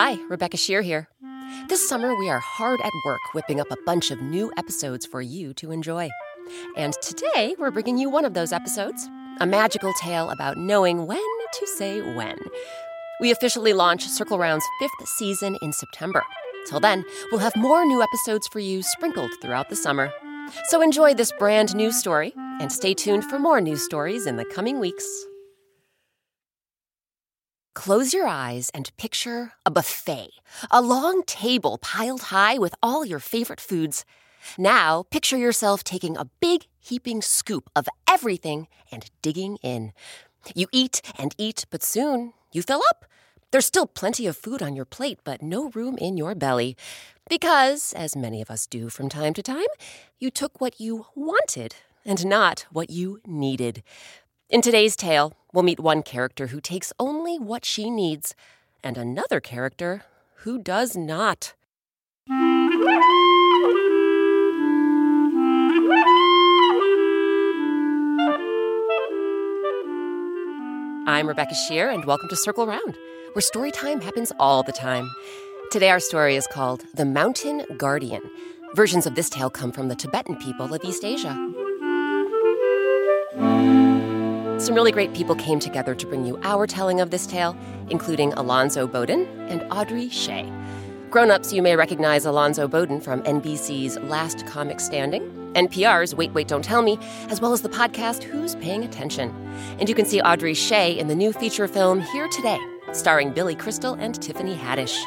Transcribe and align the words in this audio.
Hi, 0.00 0.16
Rebecca 0.28 0.56
Sheir 0.56 0.80
here. 0.80 1.08
This 1.68 1.88
summer, 1.88 2.14
we 2.14 2.30
are 2.30 2.38
hard 2.38 2.80
at 2.84 2.92
work 3.04 3.18
whipping 3.34 3.58
up 3.58 3.68
a 3.72 3.76
bunch 3.84 4.12
of 4.12 4.22
new 4.22 4.52
episodes 4.56 5.04
for 5.04 5.20
you 5.20 5.52
to 5.54 5.72
enjoy. 5.72 6.08
And 6.76 6.92
today, 7.02 7.56
we're 7.58 7.72
bringing 7.72 7.98
you 7.98 8.08
one 8.08 8.24
of 8.24 8.32
those 8.32 8.52
episodes 8.52 9.10
a 9.40 9.46
magical 9.46 9.92
tale 9.94 10.30
about 10.30 10.56
knowing 10.56 11.08
when 11.08 11.18
to 11.18 11.66
say 11.66 12.00
when. 12.14 12.38
We 13.20 13.32
officially 13.32 13.72
launch 13.72 14.06
Circle 14.06 14.38
Round's 14.38 14.64
fifth 14.78 15.08
season 15.18 15.56
in 15.62 15.72
September. 15.72 16.22
Till 16.68 16.78
then, 16.78 17.04
we'll 17.32 17.40
have 17.40 17.56
more 17.56 17.84
new 17.84 18.00
episodes 18.00 18.46
for 18.46 18.60
you 18.60 18.84
sprinkled 18.84 19.32
throughout 19.42 19.68
the 19.68 19.74
summer. 19.74 20.12
So 20.68 20.80
enjoy 20.80 21.14
this 21.14 21.32
brand 21.40 21.74
new 21.74 21.90
story 21.90 22.34
and 22.36 22.70
stay 22.70 22.94
tuned 22.94 23.24
for 23.24 23.40
more 23.40 23.60
news 23.60 23.82
stories 23.82 24.28
in 24.28 24.36
the 24.36 24.44
coming 24.44 24.78
weeks. 24.78 25.26
Close 27.78 28.12
your 28.12 28.26
eyes 28.26 28.72
and 28.74 28.90
picture 28.96 29.52
a 29.64 29.70
buffet, 29.70 30.30
a 30.68 30.82
long 30.82 31.22
table 31.22 31.78
piled 31.78 32.22
high 32.22 32.58
with 32.58 32.74
all 32.82 33.04
your 33.04 33.20
favorite 33.20 33.60
foods. 33.60 34.04
Now, 34.58 35.04
picture 35.12 35.36
yourself 35.36 35.84
taking 35.84 36.16
a 36.16 36.24
big, 36.40 36.66
heaping 36.80 37.22
scoop 37.22 37.70
of 37.76 37.88
everything 38.10 38.66
and 38.90 39.08
digging 39.22 39.58
in. 39.62 39.92
You 40.56 40.66
eat 40.72 41.02
and 41.16 41.36
eat, 41.38 41.66
but 41.70 41.84
soon 41.84 42.32
you 42.50 42.62
fill 42.62 42.82
up. 42.88 43.04
There's 43.52 43.66
still 43.66 43.86
plenty 43.86 44.26
of 44.26 44.36
food 44.36 44.60
on 44.60 44.74
your 44.74 44.84
plate, 44.84 45.20
but 45.22 45.40
no 45.40 45.70
room 45.70 45.96
in 45.98 46.16
your 46.16 46.34
belly. 46.34 46.76
Because, 47.30 47.92
as 47.92 48.16
many 48.16 48.42
of 48.42 48.50
us 48.50 48.66
do 48.66 48.88
from 48.88 49.08
time 49.08 49.34
to 49.34 49.42
time, 49.42 49.70
you 50.18 50.32
took 50.32 50.60
what 50.60 50.80
you 50.80 51.06
wanted 51.14 51.76
and 52.04 52.26
not 52.26 52.66
what 52.72 52.90
you 52.90 53.20
needed. 53.24 53.84
In 54.50 54.62
today's 54.62 54.96
tale, 54.96 55.34
we'll 55.52 55.62
meet 55.62 55.78
one 55.78 56.02
character 56.02 56.46
who 56.46 56.58
takes 56.58 56.90
only 56.98 57.38
what 57.38 57.66
she 57.66 57.90
needs, 57.90 58.34
and 58.82 58.96
another 58.96 59.40
character 59.40 60.04
who 60.36 60.58
does 60.58 60.96
not. 60.96 61.52
I'm 71.06 71.28
Rebecca 71.28 71.52
Sheir, 71.68 71.92
and 71.92 72.06
welcome 72.06 72.30
to 72.30 72.36
Circle 72.36 72.66
Round, 72.66 72.96
where 73.34 73.42
story 73.42 73.70
time 73.70 74.00
happens 74.00 74.32
all 74.40 74.62
the 74.62 74.72
time. 74.72 75.10
Today, 75.70 75.90
our 75.90 76.00
story 76.00 76.36
is 76.36 76.46
called 76.46 76.84
The 76.94 77.04
Mountain 77.04 77.66
Guardian. 77.76 78.22
Versions 78.74 79.06
of 79.06 79.14
this 79.14 79.28
tale 79.28 79.50
come 79.50 79.72
from 79.72 79.88
the 79.88 79.94
Tibetan 79.94 80.36
people 80.36 80.72
of 80.72 80.82
East 80.84 81.04
Asia. 81.04 81.36
Some 84.58 84.74
really 84.74 84.90
great 84.90 85.14
people 85.14 85.36
came 85.36 85.60
together 85.60 85.94
to 85.94 86.06
bring 86.06 86.26
you 86.26 86.36
our 86.42 86.66
telling 86.66 87.00
of 87.00 87.10
this 87.10 87.28
tale, 87.28 87.56
including 87.90 88.32
Alonzo 88.32 88.88
Bodden 88.88 89.24
and 89.48 89.64
Audrey 89.70 90.08
Hsieh. 90.08 90.52
Grown 91.10 91.30
ups, 91.30 91.52
you 91.52 91.62
may 91.62 91.76
recognize 91.76 92.26
Alonzo 92.26 92.66
Bodden 92.66 93.00
from 93.00 93.22
NBC's 93.22 93.96
Last 94.00 94.44
Comic 94.48 94.80
Standing, 94.80 95.22
NPR's 95.54 96.12
Wait, 96.12 96.32
Wait, 96.32 96.48
Don't 96.48 96.64
Tell 96.64 96.82
Me, 96.82 96.98
as 97.28 97.40
well 97.40 97.52
as 97.52 97.62
the 97.62 97.68
podcast 97.68 98.24
Who's 98.24 98.56
Paying 98.56 98.82
Attention. 98.82 99.30
And 99.78 99.88
you 99.88 99.94
can 99.94 100.04
see 100.04 100.20
Audrey 100.20 100.54
Hsieh 100.54 100.98
in 100.98 101.06
the 101.06 101.14
new 101.14 101.32
feature 101.32 101.68
film 101.68 102.00
Here 102.00 102.28
Today, 102.28 102.58
starring 102.92 103.32
Billy 103.32 103.54
Crystal 103.54 103.94
and 103.94 104.20
Tiffany 104.20 104.56
Haddish. 104.56 105.00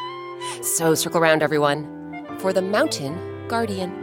So 0.63 0.95
circle 0.95 1.21
around, 1.21 1.43
everyone, 1.43 2.37
for 2.39 2.53
The 2.53 2.61
Mountain 2.61 3.47
Guardian. 3.49 4.00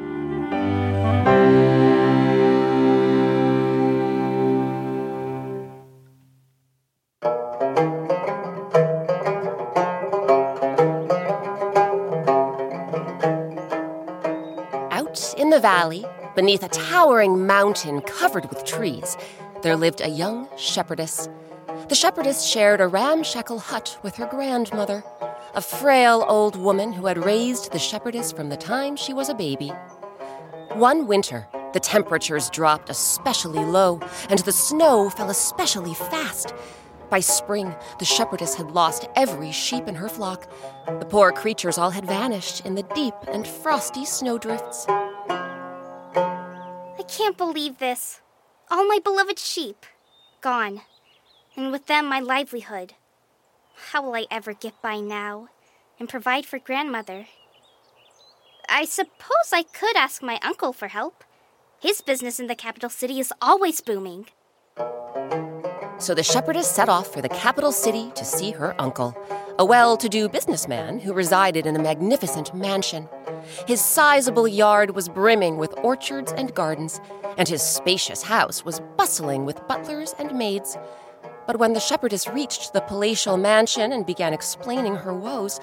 The 15.59 15.63
valley, 15.63 16.07
beneath 16.37 16.63
a 16.63 16.69
towering 16.69 17.45
mountain 17.45 18.01
covered 18.03 18.49
with 18.49 18.65
trees, 18.65 19.17
there 19.63 19.75
lived 19.75 20.01
a 20.01 20.09
young 20.09 20.47
shepherdess. 20.57 21.29
The 21.89 21.97
shepherdess 21.97 22.47
shared 22.47 22.81
a 22.81 22.87
ramshackle 22.87 23.59
hut 23.59 23.99
with 24.05 24.15
her 24.15 24.27
grandmother, 24.27 25.03
a 25.57 25.61
frail 25.61 26.25
old 26.29 26.55
woman 26.55 26.93
who 26.93 27.07
had 27.07 27.25
raised 27.25 27.73
the 27.73 27.79
shepherdess 27.81 28.31
from 28.31 28.51
the 28.51 28.57
time 28.57 28.95
she 28.95 29.13
was 29.13 29.29
a 29.29 29.35
baby. 29.35 29.73
One 30.75 31.09
winter, 31.09 31.49
the 31.73 31.81
temperatures 31.81 32.51
dropped 32.51 32.89
especially 32.89 33.65
low, 33.65 34.01
and 34.31 34.39
the 34.39 34.53
snow 34.53 35.11
fell 35.11 35.29
especially 35.29 35.95
fast. 35.95 36.55
By 37.11 37.19
spring, 37.19 37.75
the 37.99 38.05
shepherdess 38.05 38.55
had 38.55 38.71
lost 38.71 39.09
every 39.17 39.51
sheep 39.51 39.89
in 39.89 39.97
her 39.97 40.09
flock. 40.09 40.49
The 40.87 41.07
poor 41.07 41.33
creatures 41.33 41.79
all 41.79 41.91
had 41.91 42.05
vanished 42.05 42.65
in 42.65 42.77
the 42.77 42.85
deep 42.95 43.15
and 43.27 43.45
frosty 43.45 44.05
snowdrifts. 44.05 44.87
Can't 47.09 47.37
believe 47.37 47.79
this. 47.79 48.21
All 48.71 48.87
my 48.87 48.99
beloved 49.03 49.39
sheep 49.39 49.87
gone, 50.41 50.83
and 51.57 51.73
with 51.73 51.87
them 51.87 52.07
my 52.07 52.21
livelihood. 52.21 52.95
How 53.91 54.03
will 54.03 54.15
I 54.15 54.27
ever 54.31 54.53
get 54.53 54.81
by 54.83 55.01
now 55.01 55.49
and 55.99 56.09
provide 56.09 56.45
for 56.45 56.59
grandmother? 56.59 57.27
I 58.69 58.85
suppose 58.85 59.53
I 59.53 59.63
could 59.63 59.97
ask 59.97 60.23
my 60.23 60.39
uncle 60.43 60.73
for 60.73 60.89
help. 60.89 61.25
His 61.81 62.01
business 62.03 62.39
in 62.39 62.47
the 62.47 62.55
capital 62.55 62.91
city 62.91 63.19
is 63.19 63.33
always 63.41 63.81
booming. 63.81 64.27
So 65.99 66.15
the 66.15 66.23
shepherdess 66.23 66.69
set 66.71 66.89
off 66.89 67.13
for 67.13 67.23
the 67.23 67.29
capital 67.29 67.73
city 67.73 68.13
to 68.15 68.25
see 68.25 68.51
her 68.53 68.81
uncle, 68.81 69.17
a 69.59 69.65
well 69.65 69.97
to 69.97 70.09
do 70.09 70.29
businessman 70.29 71.01
who 71.01 71.13
resided 71.13 71.67
in 71.67 71.75
a 71.75 71.83
magnificent 71.83 72.55
mansion. 72.55 73.09
His 73.67 73.81
sizable 73.81 74.47
yard 74.47 74.95
was 74.95 75.09
brimming 75.09 75.57
with 75.57 75.75
orchards 75.79 76.33
and 76.33 76.55
gardens, 76.55 77.01
and 77.37 77.49
his 77.49 77.61
spacious 77.61 78.23
house 78.23 78.65
was 78.65 78.81
bustling 78.97 79.45
with 79.45 79.67
butlers 79.67 80.15
and 80.21 80.33
maids. 80.33 80.79
But 81.47 81.59
when 81.59 81.73
the 81.73 81.81
shepherdess 81.81 82.29
reached 82.29 82.73
the 82.73 82.83
palatial 82.83 83.37
mansion 83.37 83.91
and 83.91 84.07
began 84.07 84.33
explaining 84.33 84.95
her 84.95 85.15
woes, 85.15 85.59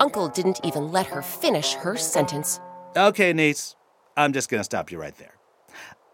Uncle 0.00 0.28
didn't 0.28 0.60
even 0.64 0.90
let 0.90 1.06
her 1.06 1.22
finish 1.22 1.74
her 1.74 1.96
sentence. 1.96 2.58
Okay, 2.96 3.32
niece, 3.32 3.76
I'm 4.16 4.32
just 4.32 4.48
gonna 4.48 4.64
stop 4.64 4.90
you 4.90 4.98
right 4.98 5.16
there. 5.18 5.34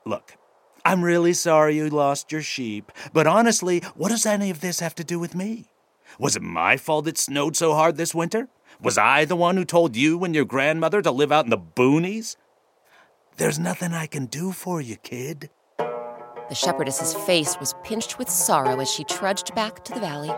Look, 0.04 0.36
I'm 0.84 1.02
really 1.02 1.32
sorry 1.32 1.76
you 1.76 1.88
lost 1.88 2.30
your 2.30 2.42
sheep, 2.42 2.92
but 3.14 3.26
honestly, 3.26 3.80
what 3.94 4.10
does 4.10 4.26
any 4.26 4.50
of 4.50 4.60
this 4.60 4.80
have 4.80 4.94
to 4.96 5.04
do 5.04 5.18
with 5.18 5.34
me? 5.34 5.68
Was 6.18 6.36
it 6.36 6.42
my 6.42 6.76
fault 6.76 7.08
it 7.08 7.18
snowed 7.18 7.56
so 7.56 7.74
hard 7.74 7.96
this 7.96 8.14
winter? 8.14 8.48
Was 8.80 8.98
I 8.98 9.24
the 9.24 9.36
one 9.36 9.56
who 9.56 9.64
told 9.64 9.96
you 9.96 10.22
and 10.24 10.34
your 10.34 10.44
grandmother 10.44 11.02
to 11.02 11.10
live 11.10 11.32
out 11.32 11.44
in 11.44 11.50
the 11.50 11.58
boonies? 11.58 12.36
There's 13.36 13.58
nothing 13.58 13.92
I 13.92 14.06
can 14.06 14.26
do 14.26 14.52
for 14.52 14.80
you, 14.80 14.96
kid. 14.96 15.50
The 15.78 16.54
shepherdess's 16.54 17.14
face 17.14 17.56
was 17.58 17.74
pinched 17.82 18.18
with 18.18 18.28
sorrow 18.28 18.80
as 18.80 18.90
she 18.90 19.04
trudged 19.04 19.54
back 19.54 19.84
to 19.84 19.94
the 19.94 20.00
valley. 20.00 20.32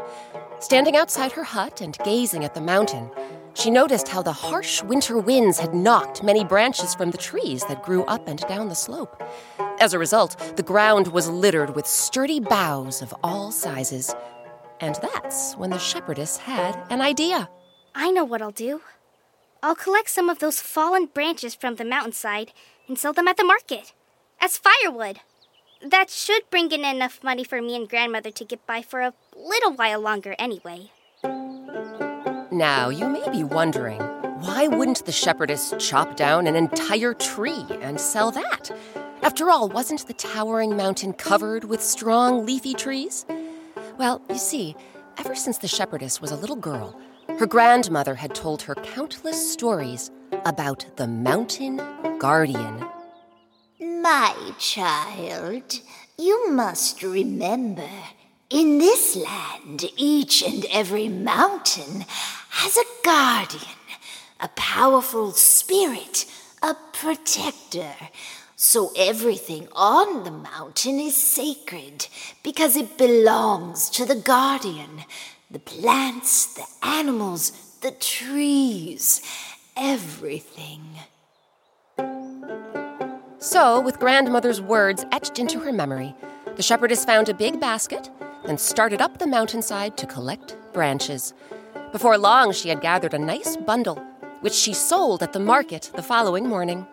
Standing 0.61 0.97
outside 0.97 1.33
her 1.33 1.43
hut 1.43 1.81
and 1.81 1.99
gazing 2.05 2.45
at 2.45 2.55
the 2.55 2.61
mountain, 2.61 3.11
she 3.55 3.71
noticed 3.71 4.09
how 4.09 4.23
the 4.23 4.33
harsh 4.33 4.83
winter 4.83 5.19
winds 5.19 5.59
had 5.59 5.75
knocked 5.75 6.23
many 6.23 6.45
branches 6.45 6.95
from 6.95 7.11
the 7.11 7.19
trees 7.19 7.65
that 7.67 7.83
grew 7.83 8.05
up 8.05 8.29
and 8.29 8.41
down 8.41 8.69
the 8.69 8.75
slope. 8.75 9.23
As 9.81 9.93
a 9.93 9.99
result, 9.99 10.37
the 10.57 10.63
ground 10.63 11.09
was 11.09 11.29
littered 11.29 11.75
with 11.75 11.87
sturdy 11.87 12.41
boughs 12.41 13.03
of 13.03 13.15
all 13.23 13.51
sizes. 13.51 14.15
And 14.81 14.97
that's 14.97 15.55
when 15.55 15.71
the 15.71 15.79
shepherdess 15.79 16.39
had 16.39 16.77
an 16.91 17.01
idea. 17.01 17.49
I 17.95 18.11
know 18.11 18.25
what 18.25 18.43
I'll 18.43 18.51
do. 18.51 18.81
I'll 19.63 19.75
collect 19.75 20.11
some 20.11 20.29
of 20.29 20.41
those 20.41 20.61
fallen 20.61 21.07
branches 21.07 21.55
from 21.55 21.77
the 21.77 21.85
mountainside 21.85 22.53
and 22.87 22.99
sell 22.99 23.13
them 23.13 23.29
at 23.29 23.37
the 23.37 23.45
market 23.45 23.93
as 24.41 24.59
firewood. 24.59 25.21
That 25.83 26.11
should 26.11 26.51
bring 26.51 26.71
in 26.71 26.85
enough 26.85 27.23
money 27.23 27.45
for 27.45 27.63
me 27.63 27.77
and 27.77 27.89
grandmother 27.89 28.31
to 28.31 28.45
get 28.45 28.67
by 28.67 28.83
for 28.83 29.01
a 29.01 29.15
little 29.37 29.73
while 29.73 30.01
longer 30.01 30.35
anyway. 30.39 30.91
Now, 32.51 32.89
you 32.89 33.09
may 33.09 33.29
be 33.31 33.43
wondering 33.43 34.01
why 34.41 34.69
wouldn't 34.69 35.07
the 35.07 35.13
shepherdess 35.13 35.75
chop 35.79 36.17
down 36.17 36.47
an 36.47 36.57
entire 36.57 37.15
tree 37.15 37.65
and 37.81 37.99
sell 37.99 38.31
that? 38.33 38.71
After 39.23 39.51
all, 39.51 39.69
wasn't 39.69 40.07
the 40.07 40.13
towering 40.13 40.77
mountain 40.77 41.15
covered 41.15 41.65
with 41.65 41.83
strong 41.83 42.45
leafy 42.45 42.75
trees? 42.75 43.25
Well, 43.97 44.21
you 44.29 44.39
see, 44.39 44.75
ever 45.19 45.37
since 45.37 45.59
the 45.59 45.69
shepherdess 45.69 46.21
was 46.21 46.33
a 46.33 46.37
little 46.37 46.57
girl, 46.57 47.01
her 47.39 47.47
grandmother 47.47 48.17
had 48.17 48.35
told 48.35 48.63
her 48.63 48.75
countless 48.75 49.53
stories 49.53 50.11
about 50.45 50.85
the 50.97 51.07
mountain 51.07 51.81
guardian. 52.19 52.85
My 53.79 54.35
child, 54.59 55.81
you 56.19 56.51
must 56.51 57.05
remember 57.05 57.89
in 58.51 58.79
this 58.79 59.15
land, 59.15 59.85
each 59.97 60.43
and 60.43 60.67
every 60.73 61.09
mountain 61.09 62.05
has 62.51 62.77
a 62.77 62.85
guardian, 63.05 63.79
a 64.41 64.49
powerful 64.57 65.31
spirit, 65.33 66.27
a 66.63 66.75
protector. 66.93 67.95
So 68.67 68.93
everything 68.97 69.69
on 69.73 70.25
the 70.25 70.31
mountain 70.31 70.99
is 70.99 71.15
sacred 71.15 72.09
because 72.43 72.77
it 72.77 72.97
belongs 72.97 73.91
to 73.91 74.07
the 74.07 74.15
guardian. 74.15 75.05
The 75.51 75.59
plants, 75.59 76.55
the 76.55 76.65
animals, 76.83 77.53
the 77.83 77.91
trees, 77.91 79.21
everything. 79.77 80.81
So, 83.39 83.81
with 83.81 84.01
grandmother's 84.01 84.63
words 84.63 85.05
etched 85.13 85.39
into 85.39 85.61
her 85.61 85.71
memory, 85.71 86.15
the 86.57 86.63
shepherdess 86.63 87.05
found 87.05 87.29
a 87.29 87.35
big 87.35 87.61
basket 87.61 88.09
and 88.47 88.59
started 88.59 89.03
up 89.03 89.19
the 89.19 89.27
mountainside 89.27 89.99
to 89.99 90.07
collect 90.07 90.57
branches. 90.73 91.35
Before 91.93 92.17
long, 92.17 92.51
she 92.53 92.71
had 92.71 92.81
gathered 92.81 93.13
a 93.13 93.19
nice 93.19 93.59
bundle, 93.59 94.03
which 94.41 94.55
she 94.55 94.73
sold 94.73 95.23
at 95.23 95.35
the 95.35 95.39
market 95.39 95.91
the 95.95 96.03
following 96.03 96.49
morning. 96.49 96.87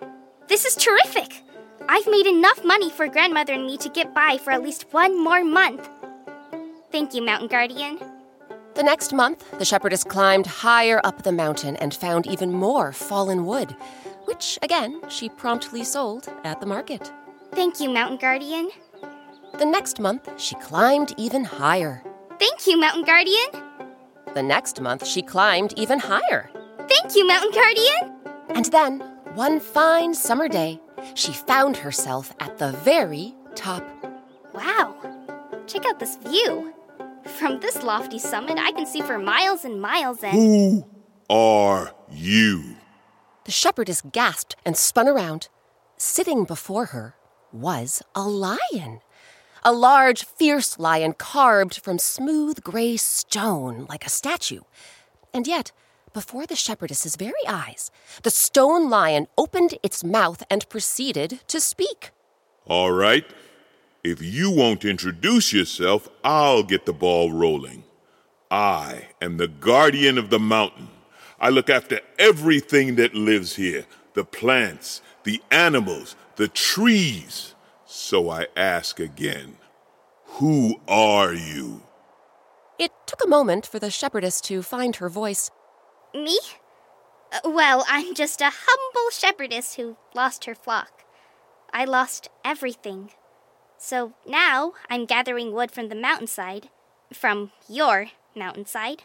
This 0.50 0.66
is 0.66 0.76
terrific! 0.76 1.44
I've 1.90 2.08
made 2.08 2.28
enough 2.28 2.64
money 2.64 2.90
for 2.90 3.08
grandmother 3.08 3.54
and 3.54 3.66
me 3.66 3.78
to 3.78 3.90
get 3.90 4.14
by 4.14 4.38
for 4.38 4.52
at 4.52 4.64
least 4.64 4.86
one 4.92 5.22
more 5.22 5.44
month. 5.44 5.88
Thank 6.92 7.14
you, 7.14 7.22
Mountain 7.24 7.48
Guardian. 7.48 8.00
The 8.74 8.84
next 8.84 9.14
month, 9.14 9.50
the 9.60 9.66
shepherdess 9.66 10.04
climbed 10.04 10.48
higher 10.48 11.02
up 11.04 11.24
the 11.24 11.32
mountain 11.32 11.76
and 11.78 11.94
found 11.94 12.28
even 12.28 12.52
more 12.52 12.92
fallen 12.94 13.46
wood, 13.46 13.76
which, 14.26 14.58
again, 14.62 15.02
she 15.10 15.30
promptly 15.30 15.84
sold 15.84 16.30
at 16.44 16.60
the 16.60 16.66
market. 16.66 17.12
Thank 17.52 17.80
you, 17.80 17.90
Mountain 17.90 18.18
Guardian. 18.18 18.70
The 19.58 19.66
next 19.66 20.00
month, 20.00 20.30
she 20.38 20.56
climbed 20.56 21.14
even 21.18 21.44
higher. 21.44 22.04
Thank 22.40 22.66
you, 22.66 22.80
Mountain 22.80 23.04
Guardian. 23.04 23.48
The 24.34 24.44
next 24.44 24.80
month, 24.80 25.06
she 25.06 25.22
climbed 25.22 25.74
even 25.78 26.00
higher. 26.00 26.50
Thank 26.88 27.16
you, 27.16 27.28
Mountain 27.28 27.52
Guardian. 27.52 28.22
And 28.50 28.66
then, 28.66 29.00
one 29.34 29.60
fine 29.60 30.14
summer 30.14 30.48
day, 30.48 30.81
she 31.14 31.34
found 31.34 31.78
herself 31.78 32.34
at 32.40 32.58
the 32.58 32.72
very 32.72 33.34
top. 33.56 33.84
Wow, 34.54 34.96
check 35.68 35.86
out 35.86 36.00
this 36.00 36.18
view. 36.18 36.74
From 37.26 37.60
this 37.60 37.84
lofty 37.84 38.20
summit, 38.20 38.58
I 38.58 38.72
can 38.72 38.86
see 38.86 39.02
for 39.02 39.18
miles 39.18 39.64
and 39.64 39.82
miles 39.82 40.24
and. 40.24 40.34
Who 40.34 40.86
are 41.30 41.94
you? 42.10 42.76
The 43.46 43.52
shepherdess 43.52 44.02
gasped 44.12 44.56
and 44.66 44.76
spun 44.78 45.08
around. 45.08 45.48
Sitting 45.98 46.46
before 46.46 46.88
her 46.88 47.16
was 47.52 48.02
a 48.16 48.24
lion. 48.28 49.02
A 49.64 49.72
large, 49.72 50.24
fierce 50.26 50.80
lion 50.80 51.14
carved 51.14 51.84
from 51.84 52.00
smooth 52.00 52.64
gray 52.64 52.98
stone 52.98 53.86
like 53.88 54.06
a 54.06 54.10
statue. 54.10 54.62
And 55.34 55.46
yet, 55.46 55.72
before 56.14 56.46
the 56.46 56.56
shepherdess's 56.56 57.16
very 57.16 57.46
eyes, 57.48 57.92
the 58.24 58.30
stone 58.30 58.90
lion 58.90 59.28
opened 59.38 59.76
its 59.84 60.04
mouth 60.04 60.44
and 60.50 60.68
proceeded 60.70 61.42
to 61.48 61.60
speak. 61.60 62.12
All 62.66 62.92
right. 62.92 63.26
If 64.04 64.22
you 64.22 64.50
won't 64.50 64.84
introduce 64.84 65.54
yourself, 65.54 66.10
I'll 66.24 66.64
get 66.64 66.86
the 66.86 66.94
ball 66.94 67.32
rolling. 67.32 67.84
I 68.50 69.08
am 69.22 69.38
the 69.38 69.48
guardian 69.48 70.18
of 70.18 70.30
the 70.30 70.40
mountain. 70.40 70.90
I 71.40 71.50
look 71.50 71.70
after 71.70 72.02
everything 72.20 72.96
that 72.96 73.16
lives 73.16 73.56
here 73.56 73.86
the 74.14 74.26
plants, 74.26 75.02
the 75.24 75.42
animals, 75.50 76.16
the 76.36 76.48
trees. 76.48 77.56
So 77.86 78.30
I 78.30 78.48
ask 78.56 79.00
again 79.00 79.58
Who 80.40 80.82
are 80.88 81.34
you? 81.34 81.84
It 82.78 82.92
took 83.06 83.24
a 83.24 83.28
moment 83.28 83.66
for 83.66 83.80
the 83.80 83.92
shepherdess 83.92 84.42
to 84.42 84.64
find 84.64 84.96
her 84.98 85.08
voice. 85.08 85.52
Me? 86.14 86.40
Uh, 87.32 87.40
well, 87.46 87.86
I'm 87.88 88.14
just 88.14 88.42
a 88.42 88.52
humble 88.52 89.10
shepherdess 89.12 89.76
who 89.76 89.98
lost 90.14 90.46
her 90.46 90.56
flock. 90.56 91.04
I 91.74 91.86
lost 91.86 92.30
everything. 92.44 93.12
So 93.78 94.14
now 94.28 94.74
I'm 94.90 95.06
gathering 95.06 95.54
wood 95.54 95.72
from 95.72 95.90
the 95.90 95.96
mountainside, 95.96 96.70
from 97.14 97.52
your 97.70 98.08
mountainside, 98.36 99.04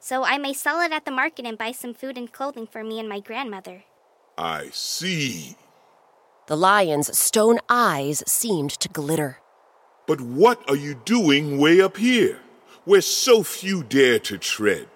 so 0.00 0.24
I 0.24 0.38
may 0.38 0.52
sell 0.52 0.80
it 0.80 0.92
at 0.92 1.04
the 1.04 1.10
market 1.10 1.46
and 1.46 1.56
buy 1.56 1.72
some 1.72 1.94
food 1.94 2.18
and 2.18 2.32
clothing 2.32 2.66
for 2.66 2.84
me 2.84 3.00
and 3.00 3.08
my 3.08 3.20
grandmother. 3.20 3.84
I 4.36 4.68
see. 4.72 5.56
The 6.46 6.56
lion's 6.56 7.16
stone 7.18 7.58
eyes 7.68 8.22
seemed 8.26 8.70
to 8.80 8.88
glitter. 8.88 9.38
But 10.06 10.20
what 10.20 10.68
are 10.68 10.76
you 10.76 10.94
doing 11.04 11.58
way 11.58 11.80
up 11.80 11.96
here, 11.96 12.40
where 12.84 13.00
so 13.00 13.42
few 13.42 13.82
dare 13.82 14.18
to 14.20 14.38
tread? 14.38 14.88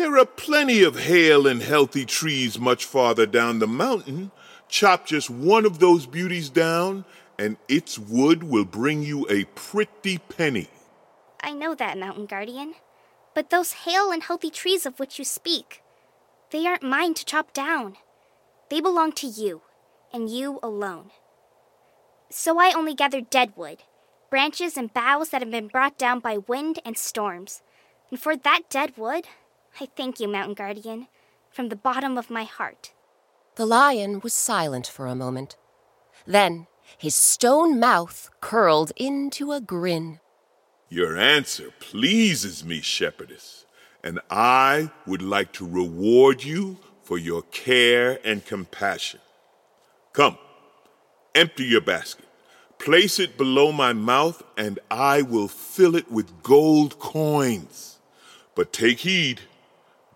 There 0.00 0.16
are 0.16 0.24
plenty 0.24 0.82
of 0.82 0.98
hale 0.98 1.46
and 1.46 1.60
healthy 1.60 2.06
trees 2.06 2.58
much 2.58 2.86
farther 2.86 3.26
down 3.26 3.58
the 3.58 3.66
mountain. 3.66 4.30
Chop 4.66 5.04
just 5.04 5.28
one 5.28 5.66
of 5.66 5.78
those 5.78 6.06
beauties 6.06 6.48
down, 6.48 7.04
and 7.38 7.58
its 7.68 7.98
wood 7.98 8.42
will 8.42 8.64
bring 8.64 9.02
you 9.02 9.26
a 9.28 9.44
pretty 9.54 10.16
penny. 10.16 10.68
I 11.42 11.52
know 11.52 11.74
that, 11.74 11.98
Mountain 11.98 12.24
Guardian. 12.24 12.76
But 13.34 13.50
those 13.50 13.84
hale 13.84 14.10
and 14.10 14.22
healthy 14.22 14.48
trees 14.48 14.86
of 14.86 14.98
which 14.98 15.18
you 15.18 15.24
speak, 15.26 15.82
they 16.50 16.66
aren't 16.66 16.82
mine 16.82 17.12
to 17.12 17.24
chop 17.26 17.52
down. 17.52 17.96
They 18.70 18.80
belong 18.80 19.12
to 19.12 19.26
you, 19.26 19.60
and 20.14 20.30
you 20.30 20.60
alone. 20.62 21.10
So 22.30 22.58
I 22.58 22.72
only 22.74 22.94
gather 22.94 23.20
dead 23.20 23.52
wood, 23.54 23.82
branches 24.30 24.78
and 24.78 24.94
boughs 24.94 25.28
that 25.28 25.42
have 25.42 25.50
been 25.50 25.68
brought 25.68 25.98
down 25.98 26.20
by 26.20 26.38
wind 26.38 26.78
and 26.86 26.96
storms. 26.96 27.60
And 28.10 28.18
for 28.18 28.34
that 28.34 28.62
dead 28.70 28.94
wood, 28.96 29.26
I 29.78 29.86
thank 29.96 30.20
you, 30.20 30.28
Mountain 30.28 30.54
Guardian, 30.54 31.08
from 31.50 31.68
the 31.68 31.76
bottom 31.76 32.16
of 32.16 32.30
my 32.30 32.44
heart. 32.44 32.92
The 33.56 33.66
lion 33.66 34.20
was 34.20 34.32
silent 34.32 34.86
for 34.86 35.06
a 35.06 35.14
moment. 35.14 35.56
Then 36.26 36.66
his 36.98 37.14
stone 37.14 37.78
mouth 37.78 38.30
curled 38.40 38.92
into 38.96 39.52
a 39.52 39.60
grin. 39.60 40.20
Your 40.88 41.16
answer 41.16 41.70
pleases 41.78 42.64
me, 42.64 42.80
shepherdess, 42.80 43.64
and 44.02 44.20
I 44.30 44.90
would 45.06 45.22
like 45.22 45.52
to 45.54 45.66
reward 45.66 46.42
you 46.42 46.78
for 47.02 47.18
your 47.18 47.42
care 47.42 48.18
and 48.24 48.44
compassion. 48.44 49.20
Come, 50.12 50.38
empty 51.34 51.64
your 51.64 51.80
basket, 51.80 52.26
place 52.78 53.18
it 53.18 53.36
below 53.36 53.72
my 53.72 53.92
mouth, 53.92 54.42
and 54.56 54.78
I 54.90 55.22
will 55.22 55.48
fill 55.48 55.94
it 55.94 56.10
with 56.10 56.42
gold 56.42 56.98
coins. 56.98 57.98
But 58.54 58.72
take 58.72 59.00
heed, 59.00 59.40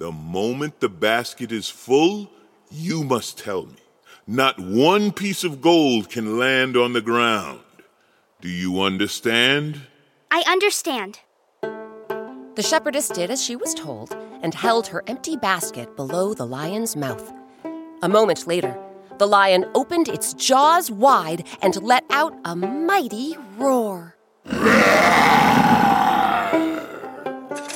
the 0.05 0.13
moment 0.13 0.81
the 0.81 0.89
basket 0.91 1.51
is 1.51 1.71
full, 1.71 2.31
you 2.71 3.03
must 3.03 3.39
tell 3.39 3.65
me. 3.65 3.79
Not 4.27 4.61
one 4.61 5.13
piece 5.13 5.45
of 5.45 5.63
gold 5.63 6.11
can 6.11 6.39
land 6.39 6.77
on 6.77 6.93
the 6.93 7.01
ground. 7.01 7.61
Do 8.43 8.51
you 8.51 8.83
understand? 8.83 9.81
I 10.31 10.45
understand. 10.47 11.21
The 11.63 12.63
shepherdess 12.63 13.09
did 13.09 13.31
as 13.31 13.43
she 13.43 13.57
was 13.57 13.73
told 13.73 14.15
and 14.43 14.55
held 14.55 14.89
her 14.89 15.03
empty 15.07 15.39
basket 15.39 15.97
below 15.97 16.35
the 16.35 16.47
lion's 16.47 16.97
mouth. 16.97 17.33
A 18.03 18.09
moment 18.11 18.47
later, 18.47 18.79
the 19.17 19.27
lion 19.27 19.65
opened 19.75 20.09
its 20.09 20.35
jaws 20.35 20.91
wide 20.91 21.47
and 21.63 21.83
let 21.83 22.05
out 22.11 22.39
a 22.45 22.55
mighty 22.55 23.39
roar. 23.57 24.17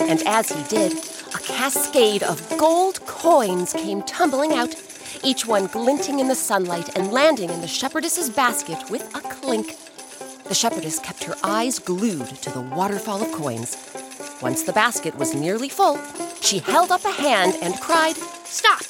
And 0.01 0.23
as 0.27 0.51
he 0.51 0.63
did, 0.69 0.93
a 1.35 1.39
cascade 1.39 2.23
of 2.23 2.57
gold 2.59 3.05
coins 3.07 3.73
came 3.73 4.03
tumbling 4.03 4.53
out 4.53 4.75
each 5.23 5.47
one 5.47 5.67
glinting 5.67 6.21
in 6.21 6.29
the 6.29 6.35
sunlight 6.35 6.97
and 6.97 7.13
landing 7.13 7.51
in 7.51 7.61
the 7.61 7.69
shepherdess's 7.69 8.31
basket 8.31 8.79
with 8.91 9.03
a 9.15 9.21
clink. 9.21 9.77
The 10.45 10.55
shepherdess 10.55 10.99
kept 11.01 11.25
her 11.25 11.35
eyes 11.43 11.79
glued 11.79 12.29
to 12.29 12.51
the 12.51 12.61
waterfall 12.61 13.23
of 13.23 13.33
coins. 13.33 13.77
Once 14.41 14.63
the 14.63 14.73
basket 14.73 15.17
was 15.17 15.35
nearly 15.35 15.69
full, 15.69 15.99
she 16.41 16.59
held 16.59 16.91
up 16.91 17.05
a 17.05 17.11
hand 17.11 17.55
and 17.61 17.79
cried, 17.81 18.17
Stop! 18.45 18.83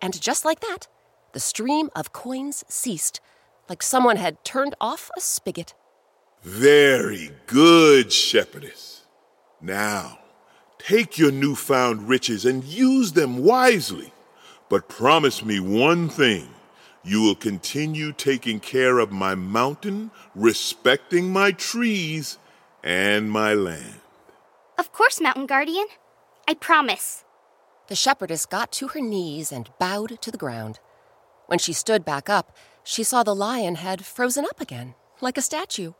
And 0.00 0.20
just 0.20 0.44
like 0.44 0.60
that, 0.60 0.86
the 1.32 1.40
stream 1.40 1.90
of 1.94 2.12
coins 2.12 2.64
ceased, 2.68 3.20
like 3.68 3.82
someone 3.82 4.16
had 4.16 4.44
turned 4.44 4.74
off 4.80 5.10
a 5.16 5.20
spigot. 5.20 5.74
Very 6.42 7.32
good, 7.46 8.12
shepherdess. 8.12 9.02
Now, 9.60 10.18
take 10.86 11.16
your 11.18 11.32
newfound 11.32 12.08
riches 12.08 12.44
and 12.44 12.62
use 12.64 13.12
them 13.12 13.38
wisely. 13.38 14.12
But 14.68 14.88
promise 14.88 15.44
me 15.44 15.60
one 15.60 16.08
thing 16.08 16.48
you 17.02 17.22
will 17.22 17.34
continue 17.34 18.12
taking 18.12 18.60
care 18.60 18.98
of 18.98 19.12
my 19.12 19.34
mountain, 19.34 20.10
respecting 20.34 21.32
my 21.32 21.52
trees, 21.52 22.38
and 22.82 23.30
my 23.30 23.54
land. 23.54 24.00
Of 24.78 24.92
course, 24.92 25.20
Mountain 25.20 25.46
Guardian. 25.46 25.86
I 26.48 26.54
promise. 26.54 27.24
The 27.88 27.94
shepherdess 27.94 28.46
got 28.46 28.72
to 28.72 28.88
her 28.88 29.00
knees 29.00 29.52
and 29.52 29.70
bowed 29.78 30.20
to 30.20 30.30
the 30.30 30.38
ground. 30.38 30.80
When 31.46 31.58
she 31.58 31.72
stood 31.72 32.04
back 32.04 32.28
up, 32.28 32.56
she 32.82 33.02
saw 33.02 33.22
the 33.22 33.34
lion 33.34 33.76
had 33.76 34.04
frozen 34.04 34.44
up 34.44 34.60
again, 34.60 34.94
like 35.20 35.38
a 35.38 35.42
statue. 35.42 35.92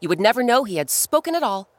You 0.00 0.08
would 0.08 0.20
never 0.20 0.42
know 0.42 0.64
he 0.64 0.76
had 0.76 0.90
spoken 0.90 1.34
at 1.34 1.42
all, 1.42 1.68
but 1.68 1.77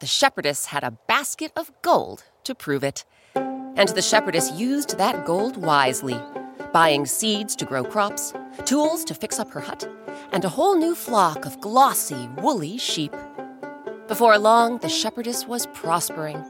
the 0.00 0.06
shepherdess 0.06 0.66
had 0.66 0.84
a 0.84 0.96
basket 1.08 1.52
of 1.56 1.72
gold 1.82 2.24
to 2.44 2.54
prove 2.54 2.84
it. 2.84 3.04
And 3.34 3.88
the 3.90 4.02
shepherdess 4.02 4.52
used 4.52 4.98
that 4.98 5.24
gold 5.26 5.56
wisely, 5.56 6.20
buying 6.72 7.06
seeds 7.06 7.56
to 7.56 7.64
grow 7.64 7.84
crops, 7.84 8.32
tools 8.64 9.04
to 9.04 9.14
fix 9.14 9.38
up 9.38 9.50
her 9.50 9.60
hut, 9.60 9.88
and 10.32 10.44
a 10.44 10.48
whole 10.48 10.76
new 10.76 10.94
flock 10.94 11.44
of 11.44 11.60
glossy, 11.60 12.28
woolly 12.38 12.78
sheep. 12.78 13.14
Before 14.06 14.38
long, 14.38 14.78
the 14.78 14.88
shepherdess 14.88 15.46
was 15.46 15.66
prospering. 15.66 16.44